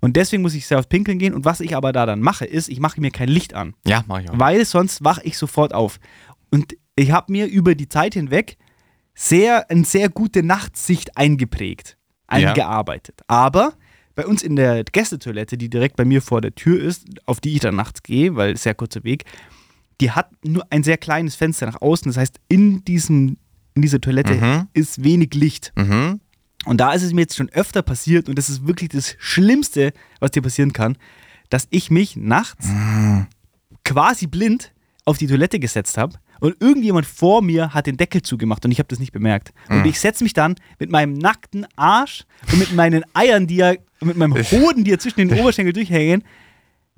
[0.00, 1.34] Und deswegen muss ich sehr oft pinkeln gehen.
[1.34, 3.74] Und was ich aber da dann mache, ist, ich mache mir kein Licht an.
[3.86, 4.38] Ja, mach ich auch.
[4.38, 6.00] Weil sonst wache ich sofort auf.
[6.50, 8.56] Und ich habe mir über die Zeit hinweg
[9.14, 13.20] sehr, eine sehr gute Nachtsicht eingeprägt, eingearbeitet.
[13.26, 13.74] Aber
[14.14, 17.54] bei uns in der Gästetoilette, die direkt bei mir vor der Tür ist, auf die
[17.54, 19.24] ich dann nachts gehe, weil sehr kurzer Weg,
[20.00, 22.10] die hat nur ein sehr kleines Fenster nach außen.
[22.10, 23.36] Das heißt, in, diesem,
[23.74, 24.68] in dieser Toilette Mhm.
[24.72, 25.72] ist wenig Licht.
[25.76, 26.20] Mhm.
[26.66, 29.92] Und da ist es mir jetzt schon öfter passiert und das ist wirklich das Schlimmste,
[30.18, 30.96] was dir passieren kann,
[31.48, 32.68] dass ich mich nachts
[33.84, 34.72] quasi blind
[35.04, 38.78] auf die Toilette gesetzt habe und irgendjemand vor mir hat den Deckel zugemacht und ich
[38.78, 39.52] habe das nicht bemerkt.
[39.68, 43.74] Und ich setze mich dann mit meinem nackten Arsch und mit meinen Eiern, die ja,
[44.02, 46.24] mit meinem Hoden, die ja zwischen den Oberschenkel durchhängen,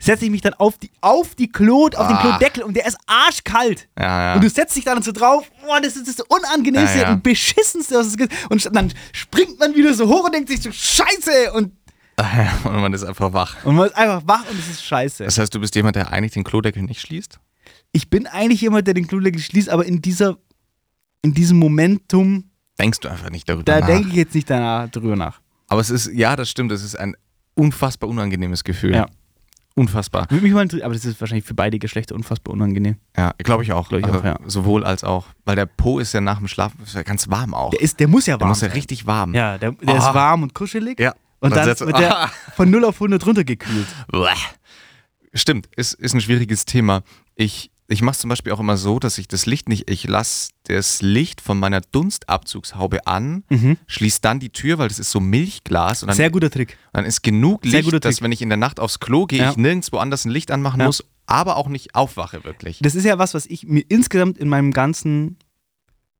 [0.04, 2.20] setze ich mich dann auf die, auf die Klo, auf den Ah.
[2.38, 3.88] Klodeckel und der ist arschkalt.
[3.98, 4.34] Ja, ja.
[4.34, 7.94] Und du setzt dich dann so drauf, boah, das ist das Unangenehmste Ja, und Beschissenste,
[7.96, 8.32] was es gibt.
[8.50, 11.52] Und dann springt man wieder so hoch und denkt sich so, scheiße.
[11.54, 11.72] Und,
[12.64, 13.64] und man ist einfach wach.
[13.64, 15.24] und man ist einfach wach und es ist scheiße.
[15.24, 17.38] Das heißt, du bist jemand, der eigentlich den Klodeckel nicht schließt?
[17.92, 20.38] Ich bin eigentlich jemand, der den Klodeckel schließt, aber in dieser,
[21.22, 23.86] in diesem Momentum, Denkst du einfach nicht darüber da nach.
[23.86, 25.40] denke ich jetzt nicht danach, drüber nach.
[25.68, 27.14] Aber es ist, ja, das stimmt, es ist ein
[27.54, 28.94] unfassbar unangenehmes Gefühl.
[28.94, 29.06] Ja.
[29.74, 30.26] Unfassbar.
[30.30, 32.96] Würde mich mal aber das ist wahrscheinlich für beide Geschlechter unfassbar unangenehm.
[33.16, 33.88] Ja, glaube ich auch.
[33.88, 34.38] Glaub ich also, auch, ja.
[34.46, 35.26] Sowohl als auch.
[35.46, 37.70] Weil der Po ist ja nach dem Schlaf ja ganz warm auch.
[37.70, 38.74] Der, ist, der muss ja Der warm muss ja sein.
[38.76, 39.34] richtig warm.
[39.34, 40.14] Ja, der, der ist Ah.
[40.14, 41.00] warm und kuschelig.
[41.00, 41.14] Ja.
[41.40, 43.86] Und dann setzt- wird der von 0 auf 100 runtergekühlt.
[45.34, 47.02] Stimmt, ist, ist ein schwieriges Thema.
[47.34, 50.06] Ich, ich mache es zum Beispiel auch immer so, dass ich das Licht nicht, ich
[50.08, 53.44] lasse das Licht von meiner Dunstabzugshaube an,
[53.86, 56.78] schließe dann die Tür, weil das ist so Milchglas und dann, Sehr guter Trick.
[56.92, 59.50] dann ist genug Licht, dass wenn ich in der Nacht aufs Klo gehe, Ja.
[59.50, 60.86] ich nirgendwo anders ein Licht anmachen Ja.
[60.86, 62.78] muss, aber auch nicht aufwache wirklich.
[62.82, 65.36] Das ist ja was, was ich mir insgesamt in meinem ganzen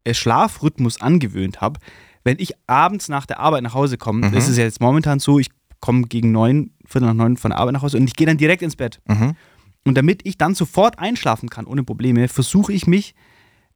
[0.04, 1.78] äh, Schlafrhythmus angewöhnt habe.
[2.24, 4.34] Wenn ich abends nach der Arbeit nach Hause komme, Mhm.
[4.34, 5.48] ist ja jetzt momentan so, ich
[5.80, 8.36] komme gegen neun, viertel nach neun von der Arbeit nach Hause und ich gehe dann
[8.36, 9.00] direkt ins Bett.
[9.08, 9.34] Mhm.
[9.84, 13.14] Und damit ich dann sofort einschlafen kann, ohne Probleme, versuche ich mich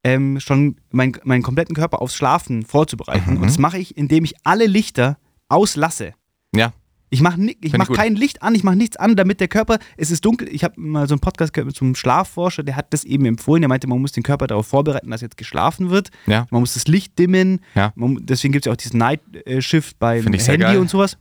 [0.05, 3.33] ähm, schon mein, meinen kompletten Körper aufs Schlafen vorzubereiten.
[3.35, 3.41] Mhm.
[3.43, 6.13] Und das mache ich, indem ich alle Lichter auslasse.
[6.55, 6.73] Ja,
[7.11, 7.41] Ich mache
[7.77, 10.49] mach kein Licht an, ich mache nichts an, damit der Körper, es ist dunkel.
[10.53, 13.25] Ich habe mal so einen Podcast gehört mit so einem Schlafforscher, der hat das eben
[13.27, 13.63] empfohlen.
[13.63, 16.11] Der meinte, man muss den Körper darauf vorbereiten, dass jetzt geschlafen wird.
[16.27, 16.47] ja.
[16.51, 17.61] Man muss das Licht dimmen.
[17.75, 17.93] Ja.
[17.97, 20.79] Man, deswegen gibt es ja auch diesen Night äh, Shift beim Handy geil.
[20.79, 21.15] und sowas.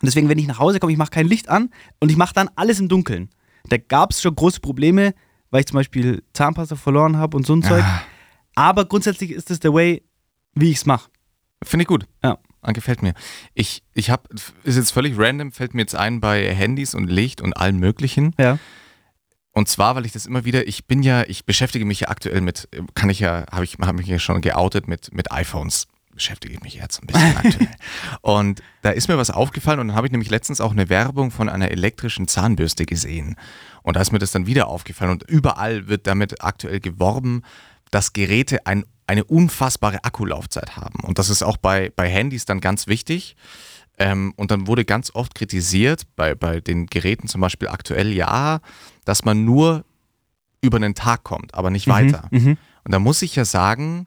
[0.00, 2.34] Und deswegen, wenn ich nach Hause komme, ich mache kein Licht an und ich mache
[2.34, 3.30] dann alles im Dunkeln.
[3.68, 5.14] Da gab es schon große Probleme,
[5.50, 7.84] weil ich zum Beispiel Zahnpasta verloren habe und so ein Zeug.
[7.84, 8.02] Ah,
[8.54, 10.02] Aber grundsätzlich ist das der Way,
[10.54, 11.10] wie ich es mache.
[11.62, 12.06] Finde ich gut.
[12.22, 12.38] Ja.
[12.60, 13.14] Ah, Gefällt mir.
[13.54, 14.22] Ich, ich habe,
[14.64, 18.34] ist jetzt völlig random, fällt mir jetzt ein bei Handys und Licht und allem Möglichen.
[18.38, 18.58] Ja.
[19.52, 22.40] Und zwar, weil ich das immer wieder, ich bin ja, ich beschäftige mich ja aktuell
[22.40, 25.88] mit, kann ich ja, habe ich, habe mich ja schon geoutet mit, mit iPhones.
[26.14, 27.68] Beschäftige ich mich jetzt ein bisschen aktuell.
[28.20, 31.30] Und da ist mir was aufgefallen und dann habe ich nämlich letztens auch eine Werbung
[31.30, 33.36] von einer elektrischen Zahnbürste gesehen.
[33.82, 37.42] Und da ist mir das dann wieder aufgefallen und überall wird damit aktuell geworben,
[37.90, 41.00] dass Geräte ein, eine unfassbare Akkulaufzeit haben.
[41.02, 43.36] Und das ist auch bei, bei Handys dann ganz wichtig.
[43.98, 48.60] Ähm, und dann wurde ganz oft kritisiert, bei, bei den Geräten zum Beispiel aktuell, ja,
[49.04, 49.84] dass man nur
[50.62, 52.28] über einen Tag kommt, aber nicht weiter.
[52.30, 52.56] Mhm.
[52.84, 54.06] Und da muss ich ja sagen,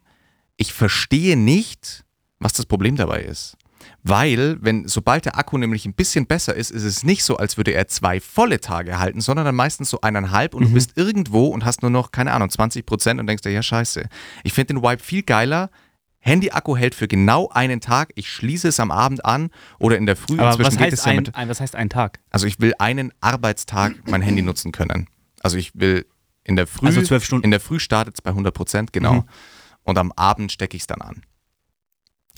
[0.57, 2.03] ich verstehe nicht,
[2.39, 3.57] was das Problem dabei ist.
[4.03, 7.57] Weil, wenn, sobald der Akku nämlich ein bisschen besser ist, ist es nicht so, als
[7.57, 11.47] würde er zwei volle Tage halten, sondern dann meistens so eineinhalb und du bist irgendwo
[11.47, 14.07] und hast nur noch, keine Ahnung, 20 Prozent und denkst dir, ja, scheiße.
[14.43, 15.69] Ich finde den Wipe viel geiler.
[16.19, 18.11] Handy-Akku hält für genau einen Tag.
[18.15, 20.39] Ich schließe es am Abend an oder in der Früh.
[20.39, 21.35] Aber Inzwischen was geht es heißt, ja ein, mit.
[21.35, 22.19] ein, was heißt ein Tag?
[22.31, 25.07] Also ich will einen Arbeitstag mein Handy nutzen können.
[25.41, 26.05] Also ich will
[26.43, 27.43] in der Früh, Also zwölf Stunden.
[27.45, 29.13] in der Früh startet es bei 100 Prozent, genau.
[29.13, 29.23] Mhm.
[29.85, 31.21] Und am Abend stecke ich es dann an.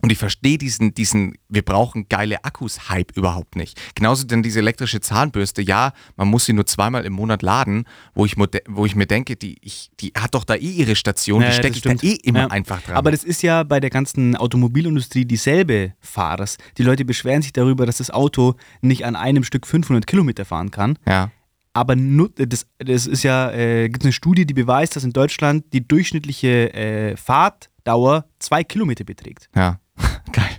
[0.03, 3.81] Und ich verstehe diesen, diesen, wir brauchen geile Akkus-Hype überhaupt nicht.
[3.95, 8.23] Genauso denn diese elektrische Zahnbürste, ja, man muss sie nur zweimal im Monat laden, wo
[8.23, 8.35] ich,
[8.67, 11.77] wo ich mir denke, die, ich, die hat doch da eh ihre Station, die stecke
[11.77, 12.13] ich dann stimmt.
[12.13, 12.47] eh immer Ja.
[12.51, 12.95] einfach dran.
[12.95, 16.57] Aber das ist ja bei der ganzen Automobilindustrie dieselbe Farce.
[16.77, 20.69] Die Leute beschweren sich darüber, dass das Auto nicht an einem Stück 500 Kilometer fahren
[20.69, 20.99] kann.
[21.07, 21.31] ja,
[21.77, 25.87] Aber das, das ist ja, äh, gibt eine Studie, die beweist, dass in Deutschland die
[25.87, 29.47] durchschnittliche äh, Fahrtdauer zwei Kilometer beträgt.
[29.55, 29.79] ja,
[30.31, 30.49] geil.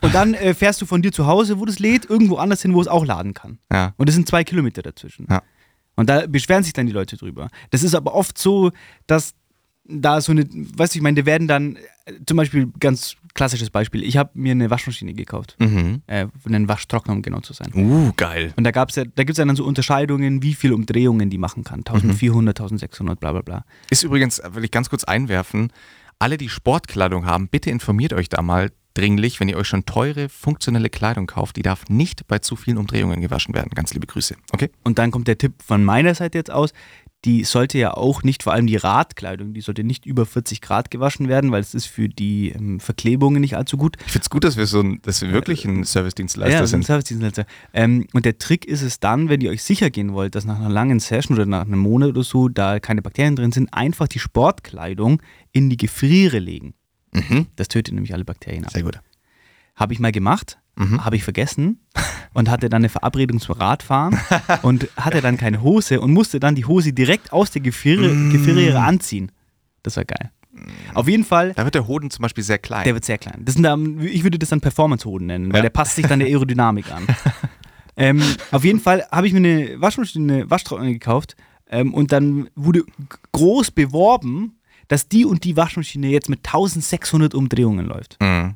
[0.00, 2.72] Und dann äh, fährst du von dir zu Hause, wo das lädt, irgendwo anders hin,
[2.72, 3.58] wo es auch laden kann.
[3.72, 5.26] Ja, Und es sind zwei Kilometer dazwischen.
[5.28, 5.42] Ja.
[5.96, 7.48] Und da beschweren sich dann die Leute drüber.
[7.70, 8.70] Das ist aber oft so,
[9.08, 9.34] dass
[9.84, 13.70] da so eine, weißt du, ich meine, da werden dann, äh, zum Beispiel, ganz klassisches
[13.70, 15.56] Beispiel, ich habe mir eine Waschmaschine gekauft.
[15.58, 16.02] mhm.
[16.06, 17.72] Äh, einen Waschtrockner, um genau zu sein.
[17.74, 18.52] Uh, geil.
[18.56, 21.38] Und da gab's ja, da gibt es ja dann so Unterscheidungen, wie viel Umdrehungen die
[21.38, 21.80] machen kann.
[21.80, 23.64] 1400, 1600, bla bla bla.
[23.90, 25.72] Ist übrigens, will ich ganz kurz einwerfen,
[26.18, 30.28] alle, die Sportkleidung haben, bitte informiert euch da mal dringlich, wenn ihr euch schon teure,
[30.28, 33.70] funktionelle Kleidung kauft, die darf nicht bei zu vielen Umdrehungen gewaschen werden.
[33.74, 34.36] Ganz liebe Grüße.
[34.52, 34.70] Okay?
[34.84, 36.72] Und dann kommt der Tipp von meiner Seite jetzt aus,
[37.24, 40.90] die sollte ja auch nicht, vor allem die Radkleidung, die sollte nicht über 40 Grad
[40.90, 43.96] gewaschen werden, weil es ist für die ähm, Verklebungen nicht allzu gut.
[44.06, 46.76] Ich finde es gut, dass wir so ein, dass wir wirklich ein Servicedienstleister ja, so
[46.76, 46.86] ein sind.
[46.86, 47.46] Servicedienstleister.
[47.72, 50.58] Ähm, und der Trick ist es dann, wenn ihr euch sicher gehen wollt, dass nach
[50.58, 54.08] einer langen Session oder nach einem Monat oder so da keine Bakterien drin sind, einfach
[54.08, 56.74] die Sportkleidung in die Gefriere legen.
[57.12, 57.46] Mhm.
[57.54, 58.72] Das tötet nämlich alle Bakterien ab.
[58.72, 58.98] Sehr gut.
[59.76, 61.04] Habe ich mal gemacht, Mhm.
[61.04, 61.80] habe ich vergessen
[62.32, 64.18] und hatte dann eine Verabredung zum Radfahren
[64.62, 68.30] und hatte dann keine Hose und musste dann die Hose direkt aus der Gefriere, Mm.
[68.32, 69.30] Gefriere anziehen.
[69.82, 70.30] Das war geil.
[70.94, 72.84] Auf jeden Fall, Da wird der Hoden zum Beispiel sehr klein.
[72.84, 73.40] der wird sehr klein.
[73.44, 75.62] Das sind dann, ich würde das dann Performance-Hoden nennen, weil Ja.
[75.62, 77.06] der passt sich dann der Aerodynamik an.
[77.96, 81.36] ähm, auf jeden Fall habe ich mir eine Waschmaschine, eine Waschtrockner gekauft
[81.68, 82.84] ähm, und dann wurde
[83.32, 84.58] groß beworben,
[84.88, 88.16] dass die und die Waschmaschine jetzt mit 1600 Umdrehungen läuft.
[88.20, 88.54] mhm.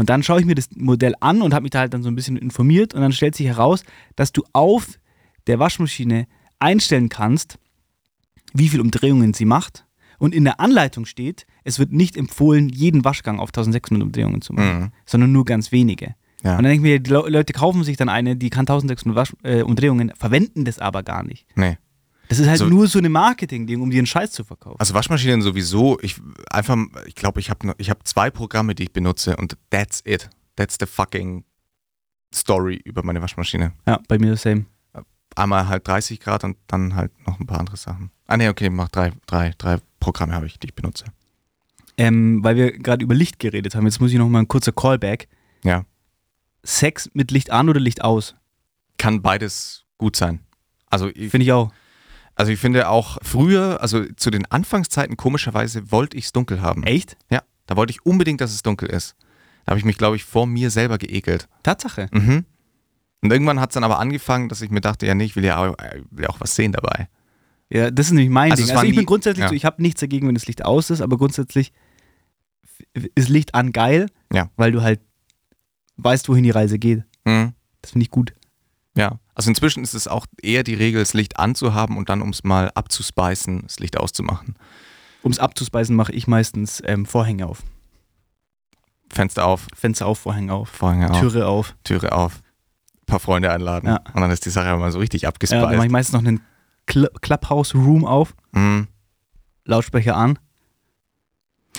[0.00, 2.08] Und dann schaue ich mir das Modell an und habe mich da halt dann so
[2.08, 3.84] ein bisschen informiert und dann stellt sich heraus,
[4.16, 4.98] dass du auf
[5.46, 6.26] der Waschmaschine
[6.58, 7.58] einstellen kannst,
[8.54, 9.84] wie viel Umdrehungen sie macht.
[10.18, 14.54] Und in der Anleitung steht, es wird nicht empfohlen, jeden Waschgang auf 1600 Umdrehungen zu
[14.54, 14.92] machen, Mhm.
[15.04, 16.14] sondern nur ganz wenige.
[16.42, 16.56] Ja.
[16.56, 19.14] Und dann denke ich mir, die Le- Leute kaufen sich dann eine, die kann 1600
[19.14, 21.46] Wasch äh, Umdrehungen, verwenden das aber gar nicht.
[21.56, 21.76] Nee.
[22.30, 24.78] Das ist halt So- nur so eine Marketing-Ding, um dir einen Scheiß zu verkaufen.
[24.78, 26.16] Also Waschmaschinen sowieso, ich
[26.50, 30.30] einfach, ich glaube, ich habe ich hab zwei Programme, die ich benutze und that's it.
[30.54, 31.44] That's the fucking
[32.32, 33.72] story über meine Waschmaschine.
[33.86, 34.66] ja, bei mir das same.
[35.36, 38.10] Einmal halt 30 Grad und dann halt noch ein paar andere Sachen.
[38.26, 41.04] Ah ne, okay, mach drei, drei, drei Programme habe ich, die ich benutze.
[41.96, 44.72] Ähm, weil wir gerade über Licht geredet haben, jetzt muss ich noch mal ein kurzer
[44.72, 45.28] Callback.
[45.64, 45.84] Ja.
[46.62, 48.34] Sex mit Licht an oder Licht aus?
[48.98, 50.40] Kann beides gut sein.
[50.88, 51.72] Also ich, Finde ich auch.
[52.40, 56.82] Also ich finde auch früher, also zu den Anfangszeiten komischerweise wollte ich es dunkel haben.
[56.84, 57.18] Echt?
[57.30, 59.14] Ja, da wollte ich unbedingt, dass es dunkel ist.
[59.66, 61.48] Da habe ich mich, glaube ich, vor mir selber geekelt.
[61.62, 62.08] Tatsache.
[62.12, 62.46] Mhm.
[63.20, 65.44] Und irgendwann hat es dann aber angefangen, dass ich mir dachte, ja, nee, ich will
[65.44, 65.76] ja auch,
[66.10, 67.10] will ja auch was sehen dabei.
[67.68, 68.74] Ja, das ist nämlich mein Also Ding.
[68.74, 69.48] Also ich bin grundsätzlich ja.
[69.50, 71.74] so, ich habe nichts dagegen, wenn das Licht aus ist, aber grundsätzlich
[73.14, 74.48] ist Licht an geil, Ja.
[74.56, 75.00] weil du halt
[75.98, 77.04] weißt, wohin die Reise geht.
[77.26, 77.52] Mhm.
[77.82, 78.32] Das finde ich gut.
[78.96, 79.20] Ja.
[79.40, 82.44] Also inzwischen ist es auch eher die Regel, das Licht anzuhaben und dann, um es
[82.44, 84.54] mal abzuspeisen, das Licht auszumachen.
[85.22, 87.62] Um es abzuspeisen, mache ich meistens ähm, Vorhänge auf.
[89.10, 90.68] Fenster auf, Fenster auf, Vorhänge auf.
[90.68, 91.74] Vorhänge auf, Türe auf.
[91.84, 92.42] Türe auf,
[93.00, 93.86] ein paar Freunde einladen.
[93.86, 94.02] Ja.
[94.12, 95.84] Und dann ist die Sache mal so richtig Ja, dann mache abgespeist.
[95.86, 96.42] ich meistens noch einen
[96.86, 98.88] Cl Clubhouse-Room auf, Mhm.
[99.64, 100.38] Lautsprecher an.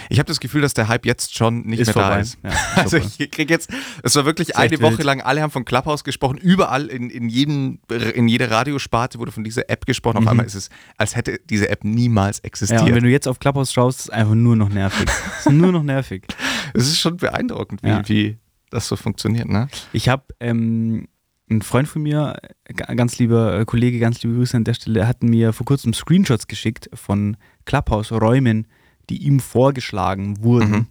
[0.10, 2.10] Ich habe das Gefühl, dass der Hype jetzt schon nicht ist mehr vorbei.
[2.15, 2.38] da ist.
[2.43, 3.69] Ja, Also ich krieg jetzt,
[4.04, 5.04] es war wirklich eine Woche wild.
[5.04, 7.80] lang, alle haben von Clubhouse gesprochen, überall in, in, jedem,
[8.15, 10.17] in jeder Radiosparte wurde von dieser App gesprochen.
[10.17, 10.30] Auf Mhm.
[10.30, 12.86] einmal ist es, als hätte diese App niemals ja, und existiert.
[12.95, 15.08] wenn du jetzt auf Clubhouse schaust, ist es einfach nur noch nervig.
[15.39, 16.23] Es ist nur noch nervig.
[16.73, 18.01] Es ist schon beeindruckend, wie, Ja.
[18.08, 18.38] wie
[18.69, 19.67] das so funktioniert, ne?
[19.91, 21.08] Ich habe ähm,
[21.49, 22.38] einen Freund von mir,
[22.73, 25.93] ga- ganz lieber äh, Kollege, ganz liebe Grüße an der Stelle, hat mir vor kurzem
[25.93, 28.67] Screenshots geschickt von Clubhouse-Räumen,
[29.09, 30.71] die ihm vorgeschlagen wurden.
[30.71, 30.87] Mhm.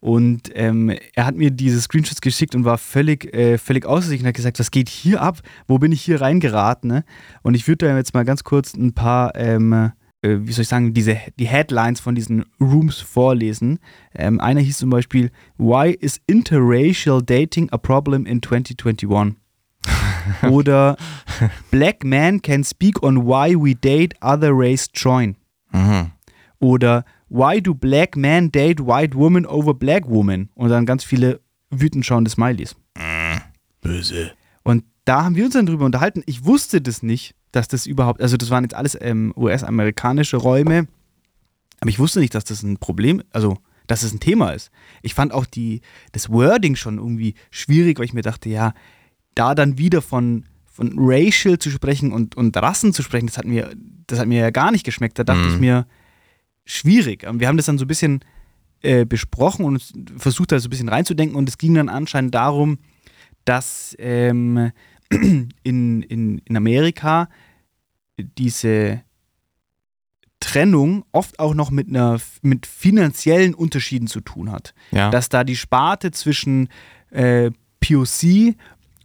[0.00, 4.20] Und ähm, er hat mir diese Screenshots geschickt und war völlig, äh, völlig außer sich
[4.20, 5.40] und hat gesagt, was geht hier ab?
[5.68, 6.88] Wo bin ich hier reingeraten?
[6.88, 7.04] Ne?
[7.42, 9.92] Und ich würde da jetzt mal ganz kurz ein paar ähm,
[10.22, 13.78] äh, wie soll ich sagen, diese, die Headlines von diesen Rooms vorlesen.
[14.14, 19.36] Ähm, einer hieß zum Beispiel, Why is interracial dating a problem in 2021?
[20.50, 20.96] Oder
[21.70, 25.36] Black man can speak on why we date other race join.
[25.72, 26.12] Mhm.
[26.60, 30.50] Oder Why do black men date white women over black women?
[30.54, 31.40] Und dann ganz viele
[31.70, 32.76] wütend schauende Smileys.
[33.80, 34.32] Böse.
[34.62, 36.22] Und da haben wir uns dann drüber unterhalten.
[36.26, 40.86] Ich wusste das nicht, dass das überhaupt, also das waren jetzt alles ähm, US-amerikanische Räume,
[41.80, 44.70] aber ich wusste nicht, dass das ein Problem, also dass es ein Thema ist.
[45.02, 45.80] Ich fand auch die,
[46.12, 48.72] das Wording schon irgendwie schwierig, weil ich mir dachte, ja,
[49.34, 53.44] da dann wieder von, von racial zu sprechen und, und Rassen zu sprechen, das hat
[53.46, 53.70] mir,
[54.06, 55.18] das hat mir ja gar nicht geschmeckt.
[55.18, 55.54] Da dachte Mhm.
[55.54, 55.86] ich mir,
[56.64, 57.26] schwierig.
[57.26, 58.20] Und Wir haben das dann so ein bisschen
[58.82, 59.82] äh, besprochen und
[60.16, 62.78] versucht da so ein bisschen reinzudenken und es ging dann anscheinend darum,
[63.44, 64.72] dass ähm,
[65.10, 67.28] in, in, in Amerika
[68.18, 69.02] diese
[70.40, 74.74] Trennung oft auch noch mit einer mit finanziellen Unterschieden zu tun hat.
[74.90, 75.10] Ja.
[75.10, 76.68] Dass da die Sparte zwischen
[77.10, 78.56] äh, POC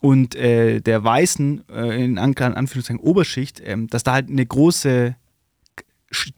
[0.02, 5.16] und äh, der weißen, äh, in An Anführungszeichen Oberschicht, ähm, dass da halt eine große,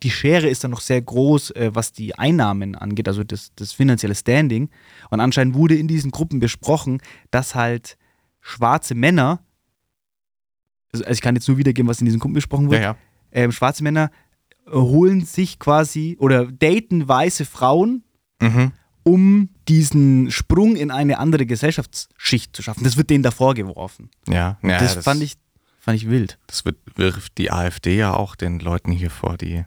[0.04, 3.74] die Schere ist dann noch sehr groß, äh, was die Einnahmen angeht, also das, das
[3.74, 4.70] finanzielle Standing.
[5.10, 7.98] Und anscheinend wurde in diesen Gruppen besprochen, dass halt
[8.42, 9.42] schwarze Männer,
[10.92, 12.96] also also ich kann jetzt nur wiedergeben, was in diesen Gruppen besprochen ja, wurde, ja.
[13.32, 14.12] ähm, schwarze Männer
[14.72, 18.04] holen sich quasi oder daten weiße Frauen,
[18.42, 18.72] Mhm.
[19.04, 22.84] um diesen Sprung in eine andere Gesellschaftsschicht zu schaffen.
[22.84, 24.10] Das wird denen da vorgeworfen.
[24.28, 25.34] Ja, ja das, fand, ich,
[25.90, 26.38] fand ich wild.
[26.48, 29.66] Das wird, wirft die AfD ja auch den Leuten hier vor, die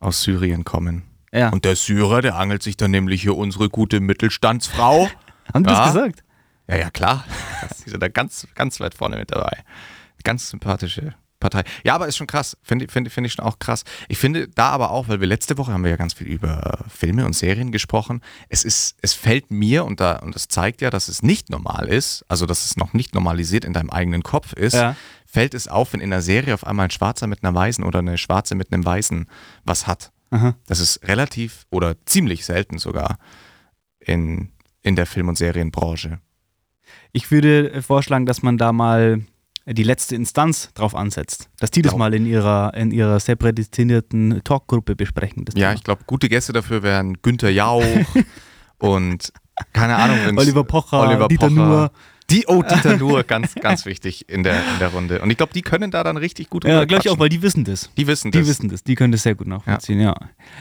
[0.00, 1.02] aus Syrien kommen.
[1.32, 1.50] Ja.
[1.50, 5.08] Und der Syrer, der angelt sich dann nämlich hier unsere gute Mittelstandsfrau.
[5.54, 5.84] Haben die Ja.
[5.84, 6.24] das gesagt?
[6.68, 7.24] Ja, ja, klar.
[7.84, 9.58] Die sind da ganz, ganz weit vorne mit dabei.
[10.22, 11.64] Ganz sympathische Partei.
[11.84, 12.56] Ja, aber ist schon krass.
[12.62, 13.82] Finde finde- finde ich schon auch krass.
[14.08, 16.84] Ich finde da aber auch, weil wir letzte Woche haben wir ja ganz viel über
[16.88, 18.20] Filme und Serien gesprochen.
[18.48, 21.88] Es ist, es fällt mir und da, und das zeigt ja, dass es nicht normal
[21.88, 24.94] ist, also dass es noch nicht normalisiert in deinem eigenen Kopf ist, Ja.
[25.30, 28.00] Fällt es auf, wenn in einer Serie auf einmal ein Schwarzer mit einer Weißen oder
[28.00, 29.26] eine Schwarze mit einem Weißen
[29.64, 30.12] was hat.
[30.30, 30.54] Aha.
[30.66, 33.18] Das ist relativ oder ziemlich selten sogar
[34.00, 34.50] in,
[34.82, 36.18] in der Film- und Serienbranche.
[37.12, 39.20] Ich würde äh, vorschlagen, dass man da mal
[39.66, 41.48] die letzte Instanz drauf ansetzt.
[41.58, 45.44] Dass die das mal in ihrer, in ihrer sehr prädestinierten Talkgruppe besprechen.
[45.48, 45.72] Ja, Thema.
[45.74, 47.84] ich glaube, gute Gäste dafür wären Günther Jauch
[48.78, 49.32] und
[49.72, 50.38] keine Ahnung.
[50.38, 51.54] Oliver Pocher, Oliver Dieter Pocher.
[51.54, 51.92] Nuhr.
[52.30, 55.20] Die, oh, Dieter Nuhr, ganz, ganz wichtig in der, in der Runde.
[55.20, 57.42] Und ich glaube, die können da dann richtig gut Ja, glaube ich auch, weil die
[57.42, 57.90] wissen das.
[57.96, 58.48] Die wissen Die das.
[58.48, 60.14] wissen das, die können das sehr gut nachvollziehen, ja.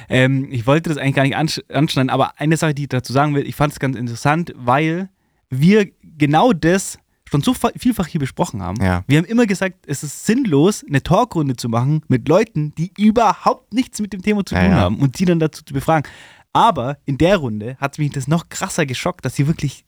[0.10, 3.14] Ähm, ich wollte das eigentlich gar nicht ansch anschneiden, aber eine Sache, die ich dazu
[3.14, 5.10] sagen will, ich fand es ganz interessant, weil
[5.50, 6.98] wir genau das
[7.30, 8.84] schon so fa- vielfach hier besprochen haben.
[8.84, 9.04] Ja.
[9.08, 13.72] Wir haben immer gesagt, es ist sinnlos, eine Talkrunde zu machen mit Leuten, die überhaupt
[13.74, 14.78] nichts mit dem Thema zu Ja, tun ja.
[14.78, 16.10] haben und die dann dazu zu befragen.
[16.54, 19.86] Aber in der Runde hat mich das noch krasser geschockt, dass sie wirklich,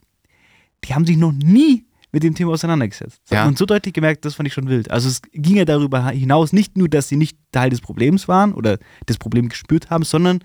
[0.85, 3.21] die haben sich noch nie mit dem Thema auseinandergesetzt.
[3.25, 3.39] Das Ja.
[3.39, 4.91] hat man so deutlich gemerkt, das fand ich schon wild.
[4.91, 8.53] Also es ging ja darüber hinaus, nicht nur, dass sie nicht Teil des Problems waren
[8.53, 10.39] oder das Problem gespürt haben, sondern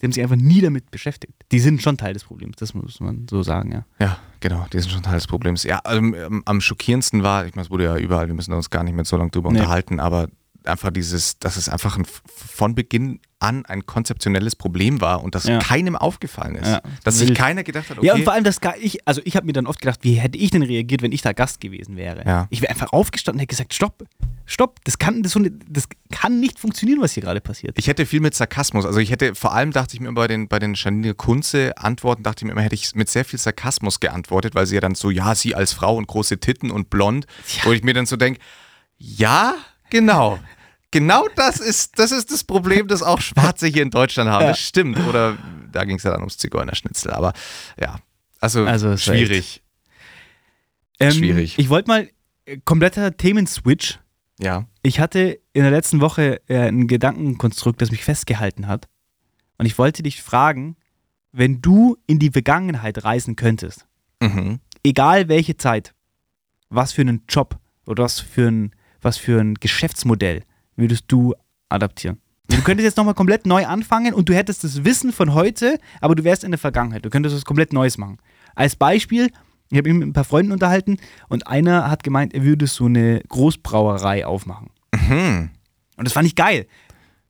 [0.00, 1.34] die haben sich einfach nie damit beschäftigt.
[1.52, 3.84] Die sind schon Teil des Problems, das muss man so sagen, ja.
[4.00, 5.62] Ja, genau, die sind schon Teil des Problems.
[5.64, 8.70] Ja, ähm, ähm, am schockierendsten war, ich meine, es wurde ja überall, wir müssen uns
[8.70, 9.58] gar nicht mehr so lange drüber Nee.
[9.60, 10.28] unterhalten, aber
[10.64, 15.44] einfach dieses, dass es einfach ein, von Beginn an ein konzeptionelles Problem war und das
[15.44, 15.58] Ja.
[15.60, 16.66] keinem aufgefallen ist.
[16.66, 19.20] Ja, dass sich keiner gedacht hat, okay, Ja, und vor allem, das gar ich, also
[19.24, 21.60] ich habe mir dann oft gedacht, wie hätte ich denn reagiert, wenn ich da Gast
[21.60, 22.24] gewesen wäre?
[22.26, 22.46] Ja.
[22.50, 24.04] Ich wäre einfach aufgestanden und hätte gesagt, stopp,
[24.44, 27.78] stopp, das kann, das, das kann nicht funktionieren, was hier gerade passiert.
[27.78, 30.48] Ich hätte viel mit Sarkasmus, also ich hätte vor allem dachte ich mir bei den
[30.48, 34.00] bei den Janine Kunze Antworten dachte ich mir immer hätte ich mit sehr viel Sarkasmus
[34.00, 37.26] geantwortet, weil sie ja dann so ja sie als Frau und große Titten und blond,
[37.62, 38.40] wo ich mir dann so denke,
[38.98, 39.54] ja
[39.90, 40.38] genau,
[40.90, 44.42] genau das ist das ist das Problem, das auch Schwarze hier in Deutschland haben.
[44.42, 44.48] Ja.
[44.48, 44.98] Das stimmt.
[45.06, 45.36] Oder
[45.72, 47.32] da ging es ja dann ums Zigeunerschnitzel, aber
[47.80, 48.00] ja,
[48.40, 49.62] also, Also, schwierig.
[51.00, 51.58] Ähm, Schwierig.
[51.58, 52.08] Ich wollte mal,
[52.44, 53.98] äh, kompletter Themenswitch.
[54.40, 58.88] Ja, Ich hatte in der letzten Woche äh, ein Gedankenkonstrukt, das mich festgehalten hat.
[59.56, 60.76] Und ich wollte dich fragen,
[61.32, 63.86] wenn du in die Vergangenheit reisen könntest,
[64.20, 64.60] mhm.
[64.84, 65.92] egal welche Zeit,
[66.68, 68.74] was für einen Job oder was für ein,
[69.08, 70.42] was für ein Geschäftsmodell
[70.76, 71.34] würdest du
[71.70, 72.18] adaptieren?
[72.48, 76.14] Du könntest jetzt nochmal komplett neu anfangen und du hättest das Wissen von heute, aber
[76.14, 77.04] du wärst in der Vergangenheit.
[77.04, 78.18] Du könntest was komplett Neues machen.
[78.54, 79.30] Als Beispiel,
[79.70, 82.84] ich habe mich mit ein paar Freunden unterhalten und einer hat gemeint, er würde so
[82.84, 84.70] eine Großbrauerei aufmachen.
[84.94, 85.50] Mhm.
[85.96, 86.66] Und das fand ich geil.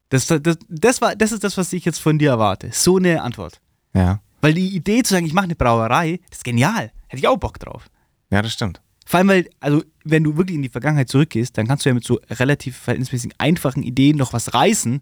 [0.09, 2.70] Das, das, das, war, das ist das, was ich jetzt von dir erwarte.
[2.72, 3.61] So eine Antwort.
[3.94, 6.90] ja, Weil die Idee zu sagen, ich mache eine Brauerei, das ist genial.
[7.07, 7.88] Hätte ich auch Bock drauf.
[8.30, 8.80] ja, das stimmt.
[9.07, 11.94] Vor allem, weil, also, wenn du wirklich in die Vergangenheit zurückgehst, dann kannst du ja
[11.94, 15.00] mit so relativ verhältnismäßig einfachen Ideen noch was reißen.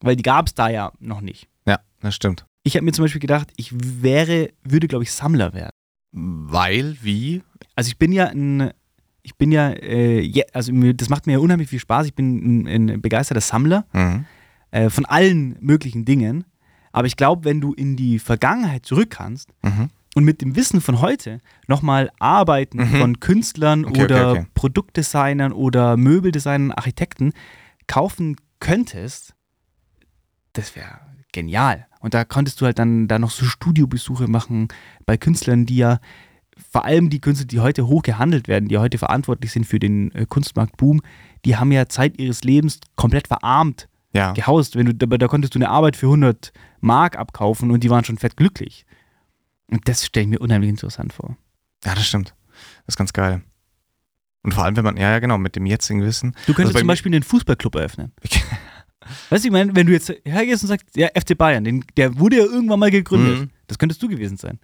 [0.00, 1.48] Weil die gab es da ja noch nicht.
[1.66, 2.44] Ja, das stimmt.
[2.62, 5.70] Ich habe mir zum Beispiel gedacht, ich wäre, würde, glaube ich, Sammler werden.
[6.12, 7.42] Weil, wie?
[7.74, 8.70] Also ich bin ja ein,
[9.22, 12.06] ich bin ja, äh, je- also mir, das macht mir ja unheimlich viel Spaß.
[12.06, 14.24] Ich bin ein, ein begeisterter Sammler Mhm.
[14.70, 16.44] äh, von allen möglichen Dingen.
[16.92, 19.88] Aber ich glaube, wenn du in die Vergangenheit zurück kannst Mhm.
[20.14, 22.96] Und mit dem Wissen von heute nochmal Arbeiten Mhm.
[23.00, 24.48] von Künstlern Okay, oder okay, okay.
[24.54, 27.32] Produktdesignern oder Möbeldesignern, Architekten
[27.86, 29.34] kaufen könntest,
[30.52, 31.00] das wäre
[31.32, 31.86] genial.
[32.00, 34.68] Und da konntest du halt dann da noch so Studiobesuche machen
[35.06, 35.98] bei Künstlern, die ja
[36.70, 40.12] vor allem die Künstler, die heute hoch gehandelt werden, die heute verantwortlich sind für den
[40.12, 41.02] äh, Kunstmarktboom,
[41.44, 44.32] die haben ja Zeit ihres Lebens komplett verarmt Ja.
[44.32, 44.76] gehaust.
[44.76, 48.04] Wenn du, da, da konntest du eine Arbeit für 100 Mark abkaufen und die waren
[48.04, 48.86] schon fett glücklich.
[49.70, 51.36] Und das stelle ich mir unheimlich interessant vor.
[51.84, 52.34] ja, das stimmt.
[52.86, 53.42] Das ist ganz geil.
[54.42, 56.32] Und vor allem, wenn man, ja, ja, genau, mit dem jetzigen Wissen.
[56.46, 58.12] Du könntest Also zum Beispiel einen Fußballclub eröffnen.
[59.30, 62.18] Weißt du, ich meine, wenn du jetzt hergehst und sagst, ja, FC Bayern, den, der
[62.18, 63.38] wurde ja irgendwann mal gegründet.
[63.40, 63.50] Mhm.
[63.66, 64.58] Das könntest du gewesen sein.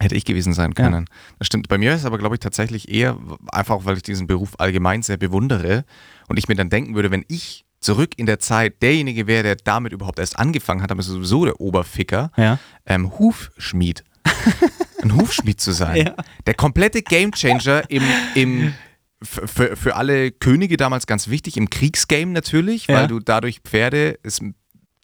[0.00, 0.84] Hätte ich gewesen sein Ja.
[0.84, 1.06] können.
[1.38, 1.68] Das stimmt.
[1.68, 3.18] Bei mir ist es aber, glaube ich, tatsächlich eher,
[3.52, 5.84] einfach auch, weil ich diesen Beruf allgemein sehr bewundere
[6.28, 9.56] und ich mir dann denken würde, wenn ich zurück in der Zeit derjenige wäre, der
[9.56, 12.58] damit überhaupt erst angefangen hat, ist sowieso der Oberficker, Ja.
[12.86, 14.04] ähm, Hufschmied.
[15.02, 15.96] Ein Hufschmied zu sein.
[15.96, 16.14] Ja.
[16.46, 18.02] Der komplette Gamechanger im,
[18.34, 18.74] im
[19.22, 22.96] für, für alle Könige damals ganz wichtig, im Kriegsgame natürlich, Ja.
[22.96, 24.40] weil du dadurch Pferde, es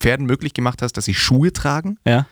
[0.00, 1.98] Pferden möglich gemacht hast, dass sie Schuhe tragen.
[2.06, 2.26] Ja.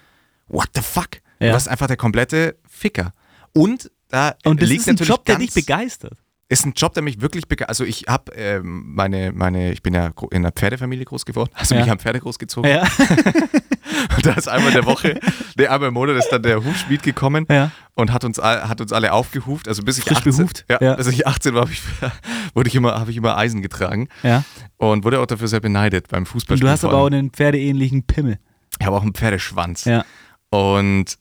[0.49, 1.09] What the fuck?
[1.41, 1.49] Ja.
[1.49, 3.13] Du warst einfach der komplette Ficker.
[3.53, 6.19] Und da Und das liegt ist ein Job, der dich begeistert.
[6.53, 7.71] Ist ein Job, der mich wirklich begeistert.
[7.71, 11.51] Also ich habe ähm, meine, meine, ich bin ja in einer Pferdefamilie groß geworden.
[11.55, 11.81] Also Ja.
[11.81, 12.71] mich haben Pferde großgezogen.
[12.71, 12.83] Ja.
[14.17, 15.19] Und da ist einmal in der Woche,
[15.57, 17.71] nee, einmal im Monat ist dann der Hufschmied gekommen Ja.
[17.95, 19.69] und hat uns, hat uns alle aufgehuft.
[19.69, 20.95] Also bis ich Frisch 18, behuft, Ja, ja.
[20.97, 21.83] bis ich 18 war, hab ich,
[22.55, 24.45] wurde ich immer, habe ich immer Eisen getragen ja.
[24.77, 26.59] und wurde auch dafür sehr beneidet beim Und Fußball.
[26.59, 28.39] du hast aber auch einen pferdeähnlichen Pimmel.
[28.79, 29.85] Ich habe auch einen Pferdeschwanz.
[29.85, 30.05] Ja.
[30.51, 31.17] Und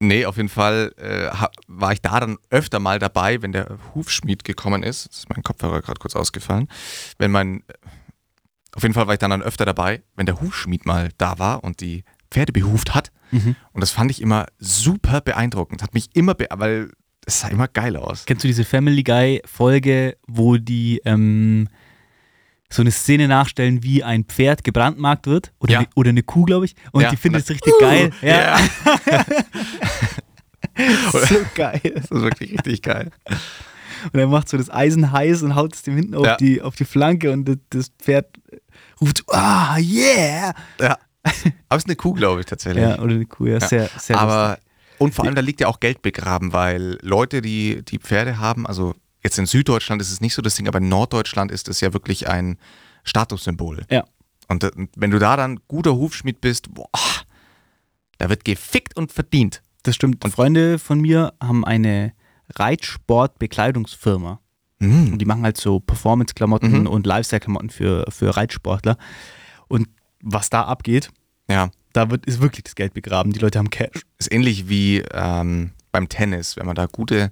[0.00, 1.30] nee, auf jeden Fall äh,
[1.66, 5.04] war ich da dann öfter mal dabei, wenn der Hufschmied gekommen ist.
[5.04, 6.68] Jetzt ist mein Kopfhörer gerade kurz ausgefallen.
[7.18, 7.62] Wenn mein,
[8.74, 11.64] auf jeden Fall war ich dann, dann öfter dabei, wenn der Hufschmied mal da war
[11.64, 13.10] und die Pferde behuft hat.
[13.30, 13.56] Mhm.
[13.72, 15.82] Und das fand ich immer super beeindruckend.
[15.82, 16.90] Hat mich immer, be weil
[17.26, 18.24] es sah immer geil aus.
[18.26, 21.68] Kennst du diese Family Guy Folge, wo die ähm,
[22.70, 25.52] so eine Szene nachstellen, wie ein Pferd gebrandmarkt wird?
[25.58, 25.78] Oder, Ja.
[25.80, 26.74] eine, oder eine Kuh, glaube ich.
[26.92, 27.10] Und Ja.
[27.10, 28.10] die findet es richtig geil.
[28.22, 28.58] Ja.
[31.12, 31.80] Oder- so geil.
[31.94, 33.10] Das ist wirklich richtig geil.
[34.12, 36.76] Und er macht so das Eisen heiß und haut es dem hinten auf, die, auf
[36.76, 38.26] die Flanke und das, Pferd
[39.00, 40.54] ruft, ah, yeah!
[40.80, 40.98] Ja.
[41.68, 42.82] Aber es ist eine Kuh, glaube ich, tatsächlich.
[42.84, 44.64] Ja, oder eine Kuh, ja, sehr, sehr Aber lustig.
[44.98, 48.66] und vor allem da liegt ja auch Geld begraben, weil Leute, die die Pferde haben,
[48.66, 48.94] also
[49.28, 51.92] jetzt in Süddeutschland ist es nicht so das Ding, aber in Norddeutschland ist es ja
[51.92, 52.58] wirklich ein
[53.04, 53.84] Statussymbol.
[53.90, 54.04] Ja.
[54.48, 56.88] Und äh, wenn du da dann guter Hufschmied bist, boah,
[58.18, 59.62] da wird gefickt und verdient.
[59.82, 60.24] Das stimmt.
[60.24, 62.12] Und Freunde von mir haben eine
[62.56, 64.40] Reitsport-Bekleidungsfirma.
[64.80, 65.12] Mhm.
[65.12, 66.86] Und die machen halt so Performance-Klamotten Mhm.
[66.86, 68.96] und Lifestyle-Klamotten für, für Reitsportler.
[69.68, 69.88] Und
[70.22, 71.10] was da abgeht,
[71.50, 73.32] Ja, da wird, ist wirklich das Geld begraben.
[73.32, 74.02] Die Leute haben Cash.
[74.18, 77.30] ist ähnlich wie ähm, beim Tennis, wenn man da gute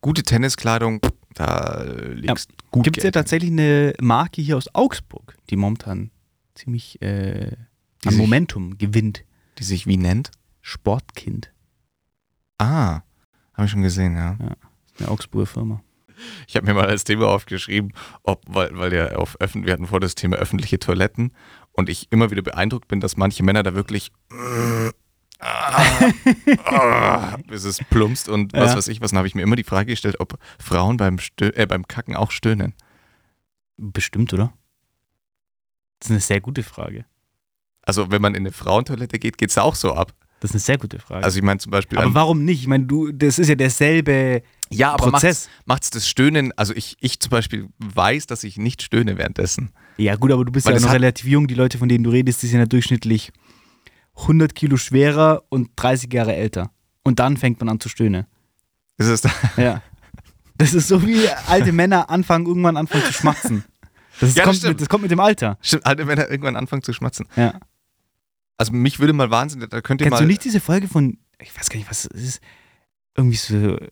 [0.00, 1.00] gute Tenniskleidung,
[1.34, 6.10] da liegt gut Gibt es ja tatsächlich eine Marke hier aus Augsburg, die momentan
[6.54, 7.56] ziemlich äh,
[8.04, 9.24] an sich- Momentum gewinnt.
[9.58, 10.30] die sich wie nennt?
[10.60, 11.52] Sportkind.
[12.58, 13.00] Ah,
[13.54, 14.36] habe ich schon gesehen, ja.
[14.98, 15.82] Eine Augsburger Firma.
[16.46, 19.88] Ich habe mir mal als Thema aufgeschrieben, ob, weil, weil ja auf öffentlich, wir hatten
[19.88, 21.32] vor das Thema öffentliche Toiletten
[21.72, 24.12] und ich immer wieder beeindruckt bin, dass manche Männer da wirklich
[27.48, 28.76] bis es plumpst und was Ja.
[28.76, 29.10] weiß ich was.
[29.10, 32.16] Dann habe ich mir immer die Frage gestellt, ob Frauen beim, Stö äh, beim Kacken
[32.16, 32.74] auch stöhnen.
[33.76, 34.52] Bestimmt, oder?
[35.98, 37.04] Das ist eine sehr gute Frage.
[37.82, 40.12] Also wenn man in eine Frauentoilette geht, geht es auch so ab.
[40.40, 41.24] Das ist eine sehr gute Frage.
[41.24, 42.60] Also ich meine zum Beispiel, aber warum nicht?
[42.60, 45.48] Ich meine, du, das ist ja derselbe ja, aber Prozess.
[45.66, 49.70] macht es das Stöhnen, also ich, ich zum Beispiel weiß, dass ich nicht stöhne währenddessen.
[49.98, 51.46] Ja, gut, aber du bist Weil ja noch relativ jung.
[51.46, 53.30] Die Leute, von denen du redest, die sind ja durchschnittlich
[54.16, 56.70] 100 Kilo schwerer und 30 Jahre älter.
[57.02, 58.26] Und dann fängt man an zu stöhnen.
[58.98, 59.22] Ist es
[59.56, 59.82] Ja.
[60.56, 63.64] Das ist so wie alte Männer anfangen, irgendwann anfangen zu schmatzen.
[64.20, 65.58] Das, ist, Ja, das kommt, mit, das kommt mit dem Alter.
[65.60, 67.26] Stimmt, alte Männer irgendwann anfangen zu schmatzen.
[67.34, 67.58] Ja.
[68.58, 70.20] Also mich würde mal Wahnsinn, da könnt ihr Kennst mal.
[70.20, 72.40] du nicht diese Folge von, ich weiß gar nicht, was es ist,
[73.16, 73.90] irgendwie so äh,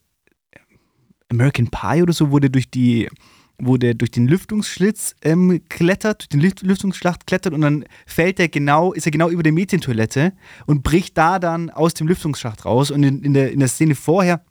[1.28, 3.08] American Pie oder so, der durch die,
[3.60, 8.40] wo der durch den Lüftungsschlitz ähm, klettert, durch den Lüft Lüftungsschlacht klettert und dann fällt
[8.40, 10.32] er genau, ist er genau über der Mädchentoilette
[10.66, 13.94] und bricht da dann aus dem Lüftungsschacht raus und in, in, der, in der Szene
[13.94, 14.44] vorher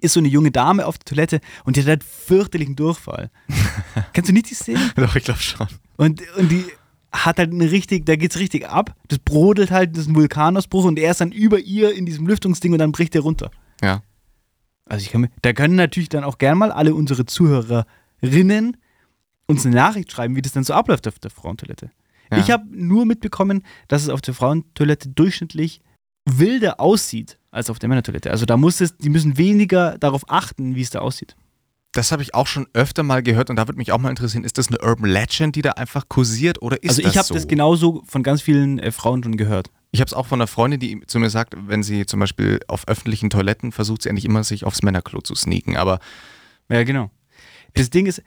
[0.00, 3.30] ist so eine junge Dame auf der Toilette und die hat halt fürchterlichen Durchfall.
[4.12, 4.80] Kennst du nicht die Szene?
[4.96, 5.68] Doch, ich glaube schon.
[5.96, 6.64] Und, und die,
[7.12, 8.94] hat halt eine richtig, da geht's richtig ab.
[9.08, 12.26] Das brodelt halt, das ist ein Vulkanausbruch und er ist dann über ihr in diesem
[12.26, 13.50] Lüftungsding und dann bricht er runter.
[13.82, 14.02] Ja.
[14.86, 17.24] Also ich kann mir, da können natürlich dann auch gern mal alle unsere
[18.20, 18.76] Zuhörerinnen
[19.46, 21.90] uns eine Nachricht schreiben, wie das dann so abläuft auf der Frauentoilette.
[22.30, 22.38] Ja.
[22.38, 25.80] Ich habe nur mitbekommen, dass es auf der Frauentoilette durchschnittlich
[26.24, 28.30] wilder aussieht als auf der Männertoilette.
[28.30, 31.34] Also da muss es, die müssen weniger darauf achten, wie es da aussieht.
[31.92, 34.44] Das habe ich auch schon öfter mal gehört und da würde mich auch mal interessieren,
[34.44, 37.26] ist das eine Urban Legend, die da einfach kursiert oder ist also das ich habe
[37.26, 37.34] so?
[37.34, 39.70] das genauso von ganz vielen äh, Frauen schon gehört.
[39.90, 42.60] Ich habe es auch von einer Freundin, die zu mir sagt, wenn sie zum Beispiel
[42.68, 45.76] auf öffentlichen Toiletten versucht, sie eigentlich immer sich aufs Männerklo zu sneaken.
[45.76, 45.98] Aber
[46.68, 47.10] Ja, genau.
[47.74, 48.22] Das Ding ist,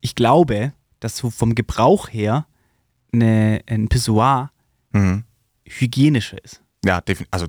[0.00, 2.46] ich glaube, dass so vom Gebrauch her
[3.12, 4.52] eine, ein Pissoir
[4.92, 5.24] mhm.
[5.64, 6.62] hygienischer ist.
[6.84, 7.46] ja, also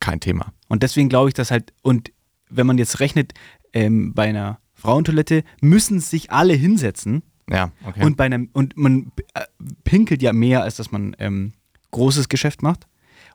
[0.00, 0.52] kein Thema.
[0.68, 2.12] Und deswegen glaube ich, dass halt, und
[2.50, 3.32] wenn man jetzt rechnet,
[3.72, 8.04] ähm, bei einer Frauentoilette müssen sich alle hinsetzen Ja, okay.
[8.04, 9.44] und bei einem, und man äh,
[9.84, 11.52] pinkelt ja mehr, als dass man ähm,
[11.90, 12.86] großes Geschäft macht.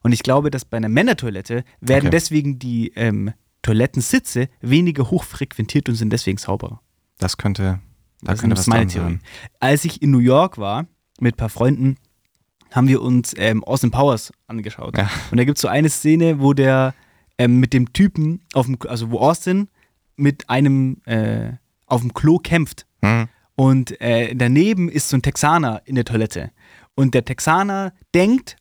[0.02, 2.10] Und ich glaube, dass bei einer Männertoilette werden Okay.
[2.12, 6.82] deswegen die ähm, Toilettensitze weniger hochfrequentiert und sind deswegen sauberer.
[7.20, 7.80] Das könnte,
[8.22, 9.12] da Das könnte ist was meine Theorie.
[9.14, 9.22] sein.
[9.60, 10.88] Als ich in New York war
[11.20, 11.98] mit ein paar Freunden,
[12.72, 14.98] haben wir uns ähm, Austin Powers angeschaut.
[14.98, 15.10] Ja.
[15.32, 16.94] Und da gibt es so eine Szene, wo der
[17.38, 19.70] ähm, mit dem Typen auf dem, also wo Austin
[20.16, 21.54] mit einem äh,
[21.86, 22.86] auf dem Klo kämpft.
[23.04, 23.28] Hm.
[23.56, 26.52] Und äh, daneben ist so ein Texaner in der Toilette.
[26.96, 28.56] Und der Texaner denkt,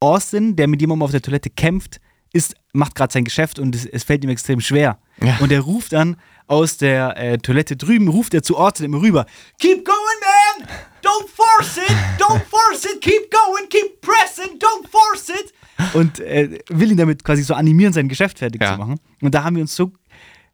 [0.00, 2.00] Austin, der mit jemandem auf der Toilette kämpft,
[2.34, 4.98] ist, macht gerade sein Geschäft und es, es fällt ihm extrem schwer.
[5.22, 5.38] Ja.
[5.40, 6.16] Und er ruft dann
[6.46, 9.24] aus der äh, Toilette drüben, ruft er zu Austin immer rüber:
[9.60, 9.98] Keep going,
[10.60, 10.68] man!
[11.02, 11.96] Don't force it!
[12.18, 13.00] Don't force it!
[13.00, 13.68] Keep going!
[13.70, 14.58] Keep pressing!
[14.58, 15.54] Don't force it!
[15.94, 18.72] Und äh, will ihn damit quasi so animieren, sein Geschäft fertig Ja.
[18.74, 19.00] zu machen.
[19.22, 19.92] Und da haben wir uns so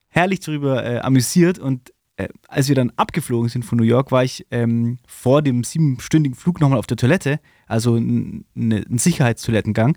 [0.08, 4.24] herrlich darüber äh, amüsiert und äh, als wir dann abgeflogen sind von New York, war
[4.24, 9.96] ich ähm, vor dem siebenstündigen Flug nochmal auf der Toilette, also ein, ne- ein Sicherheitstoilettengang.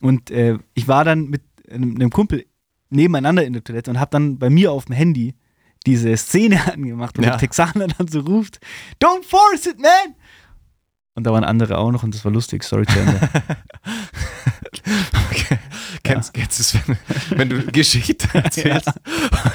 [0.00, 2.46] Und äh, ich war dann mit einem, Kumpel
[2.90, 5.34] nebeneinander in der Toilette und habe dann bei mir auf dem Handy
[5.86, 7.30] diese Szene angemacht, wo Ja.
[7.30, 8.60] der Texaner dann so ruft,
[9.02, 10.14] Don't force it, man!
[11.14, 13.18] Und da waren andere auch noch und das war lustig, sorry zu Ende.
[16.04, 18.88] Kennst, kennst du es, wenn, wenn du Geschichte erzählst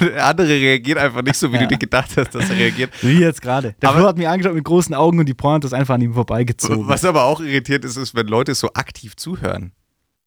[0.10, 2.92] der andere reagiert einfach nicht so, wie du dir gedacht hast, dass er reagiert.
[3.02, 3.74] Wie jetzt gerade.
[3.80, 6.14] Der Flo hat mich angeschaut mit großen Augen und die Pointe ist einfach an ihm
[6.14, 6.86] vorbeigezogen.
[6.86, 9.72] Was aber auch irritiert ist, ist, wenn Leute so aktiv zuhören.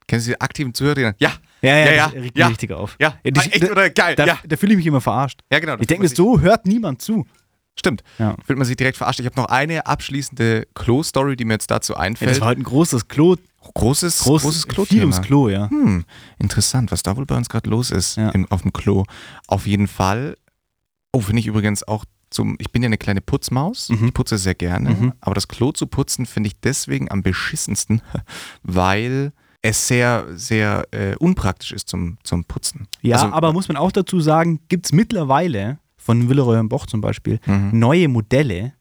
[0.08, 1.32] Kennst du die aktiven Zuhörer, ja, Ja,
[1.62, 2.48] ja, Ja, ja, das regt mich ja.
[2.48, 2.96] richtig auf.
[3.00, 5.42] ja, Ja, das- echt oder geil, Da, ja, da fühle ich mich immer verarscht.
[5.52, 5.76] ja, genau.
[5.80, 7.26] Ich denke mir, so hört niemand zu.
[7.80, 8.02] Stimmt.
[8.18, 8.36] Ja.
[8.46, 9.20] Fühlt man sich direkt verarscht.
[9.20, 12.42] Ich habe noch eine abschließende Klo-Story, die mir jetzt dazu Ja, das einfällt.
[12.42, 13.36] war heute ein großes Klo.
[13.76, 14.86] großes, Groß, großes Klo.
[14.86, 15.70] Viel ums Klo, ja.
[15.70, 16.06] Hm,
[16.40, 18.30] interessant, was da wohl bei uns gerade los ist Ja.
[18.30, 19.04] im, auf dem Klo.
[19.46, 20.38] Auf jeden Fall.
[21.12, 22.56] Oh, finde ich übrigens auch zum.
[22.60, 23.90] Ich bin ja eine kleine Putzmaus.
[23.90, 24.08] Mhm.
[24.08, 24.90] Ich putze sehr gerne.
[24.92, 25.14] Mhm.
[25.22, 28.02] Aber das Klo zu putzen finde ich deswegen am beschissensten,
[28.64, 32.88] weil es sehr, sehr äh, unpraktisch ist zum, zum Putzen.
[33.02, 36.86] Ja, Also- aber muss man auch dazu sagen, gibt es mittlerweile von Willeroy und Boch
[36.86, 37.72] zum Beispiel Mhm.
[37.78, 38.74] neue Modelle.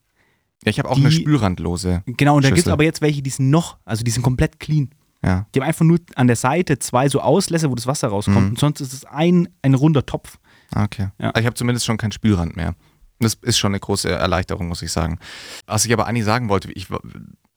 [0.64, 2.02] Ja, ich habe auch die- eine spülrandlose.
[2.06, 4.60] Genau, und da gibt es aber jetzt welche, die sind noch, also die sind komplett
[4.60, 4.90] clean.
[5.24, 5.46] Ja.
[5.54, 8.40] Die haben einfach nur an der Seite zwei so Auslässe, wo das Wasser rauskommt.
[8.42, 8.48] Mhm.
[8.50, 10.38] Und sonst ist es ein, ein runder Topf.
[10.72, 11.08] Ah, Okay.
[11.18, 11.30] Ja.
[11.30, 12.74] Also ich habe zumindest schon keinen Spülrand mehr.
[13.18, 15.18] Das ist schon eine große Erleichterung, muss ich sagen.
[15.66, 17.00] Was ich aber eigentlich sagen wollte, ich war,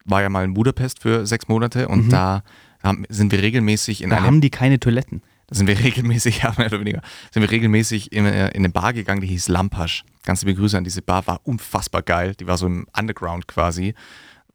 [0.05, 2.09] war ja mal in Budapest für sechs Monate und Mhm.
[2.09, 2.43] da
[2.83, 5.21] haben, sind wir regelmäßig in Da eine, haben die keine Toiletten.
[5.47, 7.01] da sind wir regelmäßig, ja, mehr oder weniger,
[7.31, 10.03] sind wir regelmäßig in, äh, in eine Bar gegangen, die hieß Lampasch.
[10.23, 12.35] Ganz liebe Grüße an diese Bar, war unfassbar geil.
[12.35, 13.93] Die war so im Underground quasi.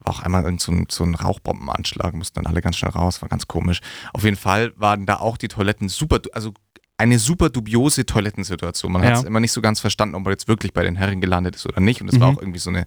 [0.00, 3.22] War auch einmal in so, ein, so ein Rauchbombenanschlag, mussten dann alle ganz schnell raus,
[3.22, 3.80] war ganz komisch.
[4.12, 6.52] Auf jeden Fall waren da auch die Toiletten super, also
[6.98, 8.92] eine super dubiose Toilettensituation.
[8.92, 9.10] Man Ja.
[9.10, 11.56] hat es immer nicht so ganz verstanden, ob man jetzt wirklich bei den Herren gelandet
[11.56, 12.00] ist oder nicht.
[12.00, 12.36] Und es war Mhm.
[12.36, 12.84] auch irgendwie so eine,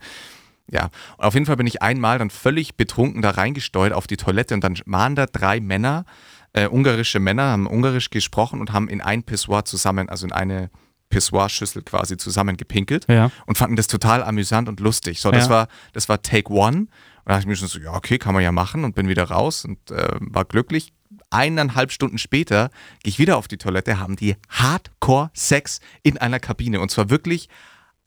[0.72, 0.89] ja.
[1.18, 4.53] Und auf jeden Fall bin ich einmal dann völlig betrunken da reingesteuert auf die Toilette
[4.53, 6.05] und dann waren da drei Männer,
[6.53, 10.70] äh, ungarische Männer, haben ungarisch gesprochen und haben in ein Pissoir zusammen, also in eine
[11.09, 13.32] Pissoir-Schüssel quasi zusammen gepinkelt Ja.
[13.45, 15.22] und fanden das total amüsant und lustig.
[15.22, 15.49] So, das Ja.
[15.51, 16.78] war, das war Take One.
[16.80, 16.89] Und
[17.26, 19.24] da dachte ich mir schon so, ja, okay, kann man ja machen und bin wieder
[19.26, 20.91] raus und äh, war glücklich.
[21.30, 22.70] Eineinhalb Stunden später
[23.03, 26.80] gehe ich wieder auf die Toilette, haben die Hardcore-Sex in einer Kabine.
[26.80, 27.49] Und zwar wirklich,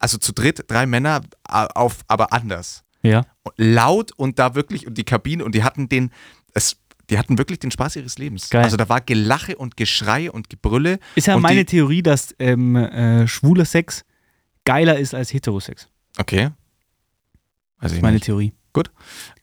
[0.00, 2.82] also zu dritt, drei Männer, auf, aber anders.
[3.02, 3.24] Ja.
[3.56, 6.10] Laut und da wirklich, und die Kabine, und die hatten den,
[6.54, 6.76] es,
[7.08, 8.50] die hatten wirklich den Spaß ihres Lebens.
[8.50, 8.64] Geil.
[8.64, 10.98] Also da war Gelache und Geschrei und Gebrülle.
[11.14, 14.04] Ist ja meine die, Theorie, dass ähm, äh, schwuler Sex
[14.64, 15.88] geiler ist als Heterosex.
[16.18, 16.44] Okay.
[16.46, 16.52] Weiß
[17.80, 18.24] Das ist meine nicht.
[18.24, 18.52] Theorie.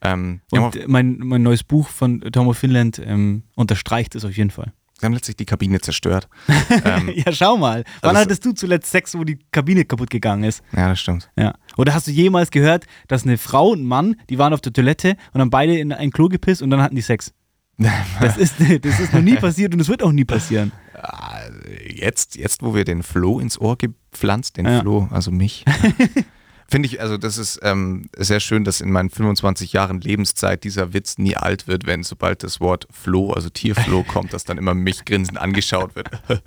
[0.00, 4.24] Ähm, ja, Und äh, mein, mein neues Buch von Tom of Finland ähm, unterstreicht es
[4.24, 4.72] auf jeden Fall.
[5.00, 6.28] Sie haben letztlich die Kabine zerstört.
[6.84, 7.84] ähm, ja, schau mal.
[8.00, 10.62] Wann Also- hattest du zuletzt Sex, wo die Kabine kaputt gegangen ist?
[10.76, 11.30] ja, das stimmt.
[11.36, 11.54] Ja.
[11.76, 14.72] Oder hast du jemals gehört, dass eine Frau und ein Mann, die waren auf der
[14.72, 17.32] Toilette und haben beide in ein Klo gepisst und dann hatten die Sex?
[18.20, 20.72] Das ist, das ist noch nie passiert und es wird auch nie passieren.
[21.00, 21.42] Ah,
[21.88, 24.80] Jetzt, jetzt, wo wir den Flo ins Ohr gepflanzt, den Ja.
[24.80, 25.64] Flo, also mich,
[26.68, 30.92] finde ich, also das ist ähm, sehr schön, dass in meinen 25 Jahren Lebenszeit dieser
[30.92, 34.74] Witz nie alt wird, wenn sobald das Wort Flo, also Tierflo kommt, dass dann immer
[34.74, 36.10] mich grinsend angeschaut wird.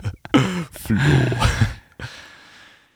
[0.72, 0.98] Flo.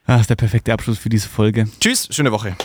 [0.06, 1.68] Ah, ist der perfekte Abschluss für diese Folge.
[1.80, 2.56] Tschüss, schöne Woche.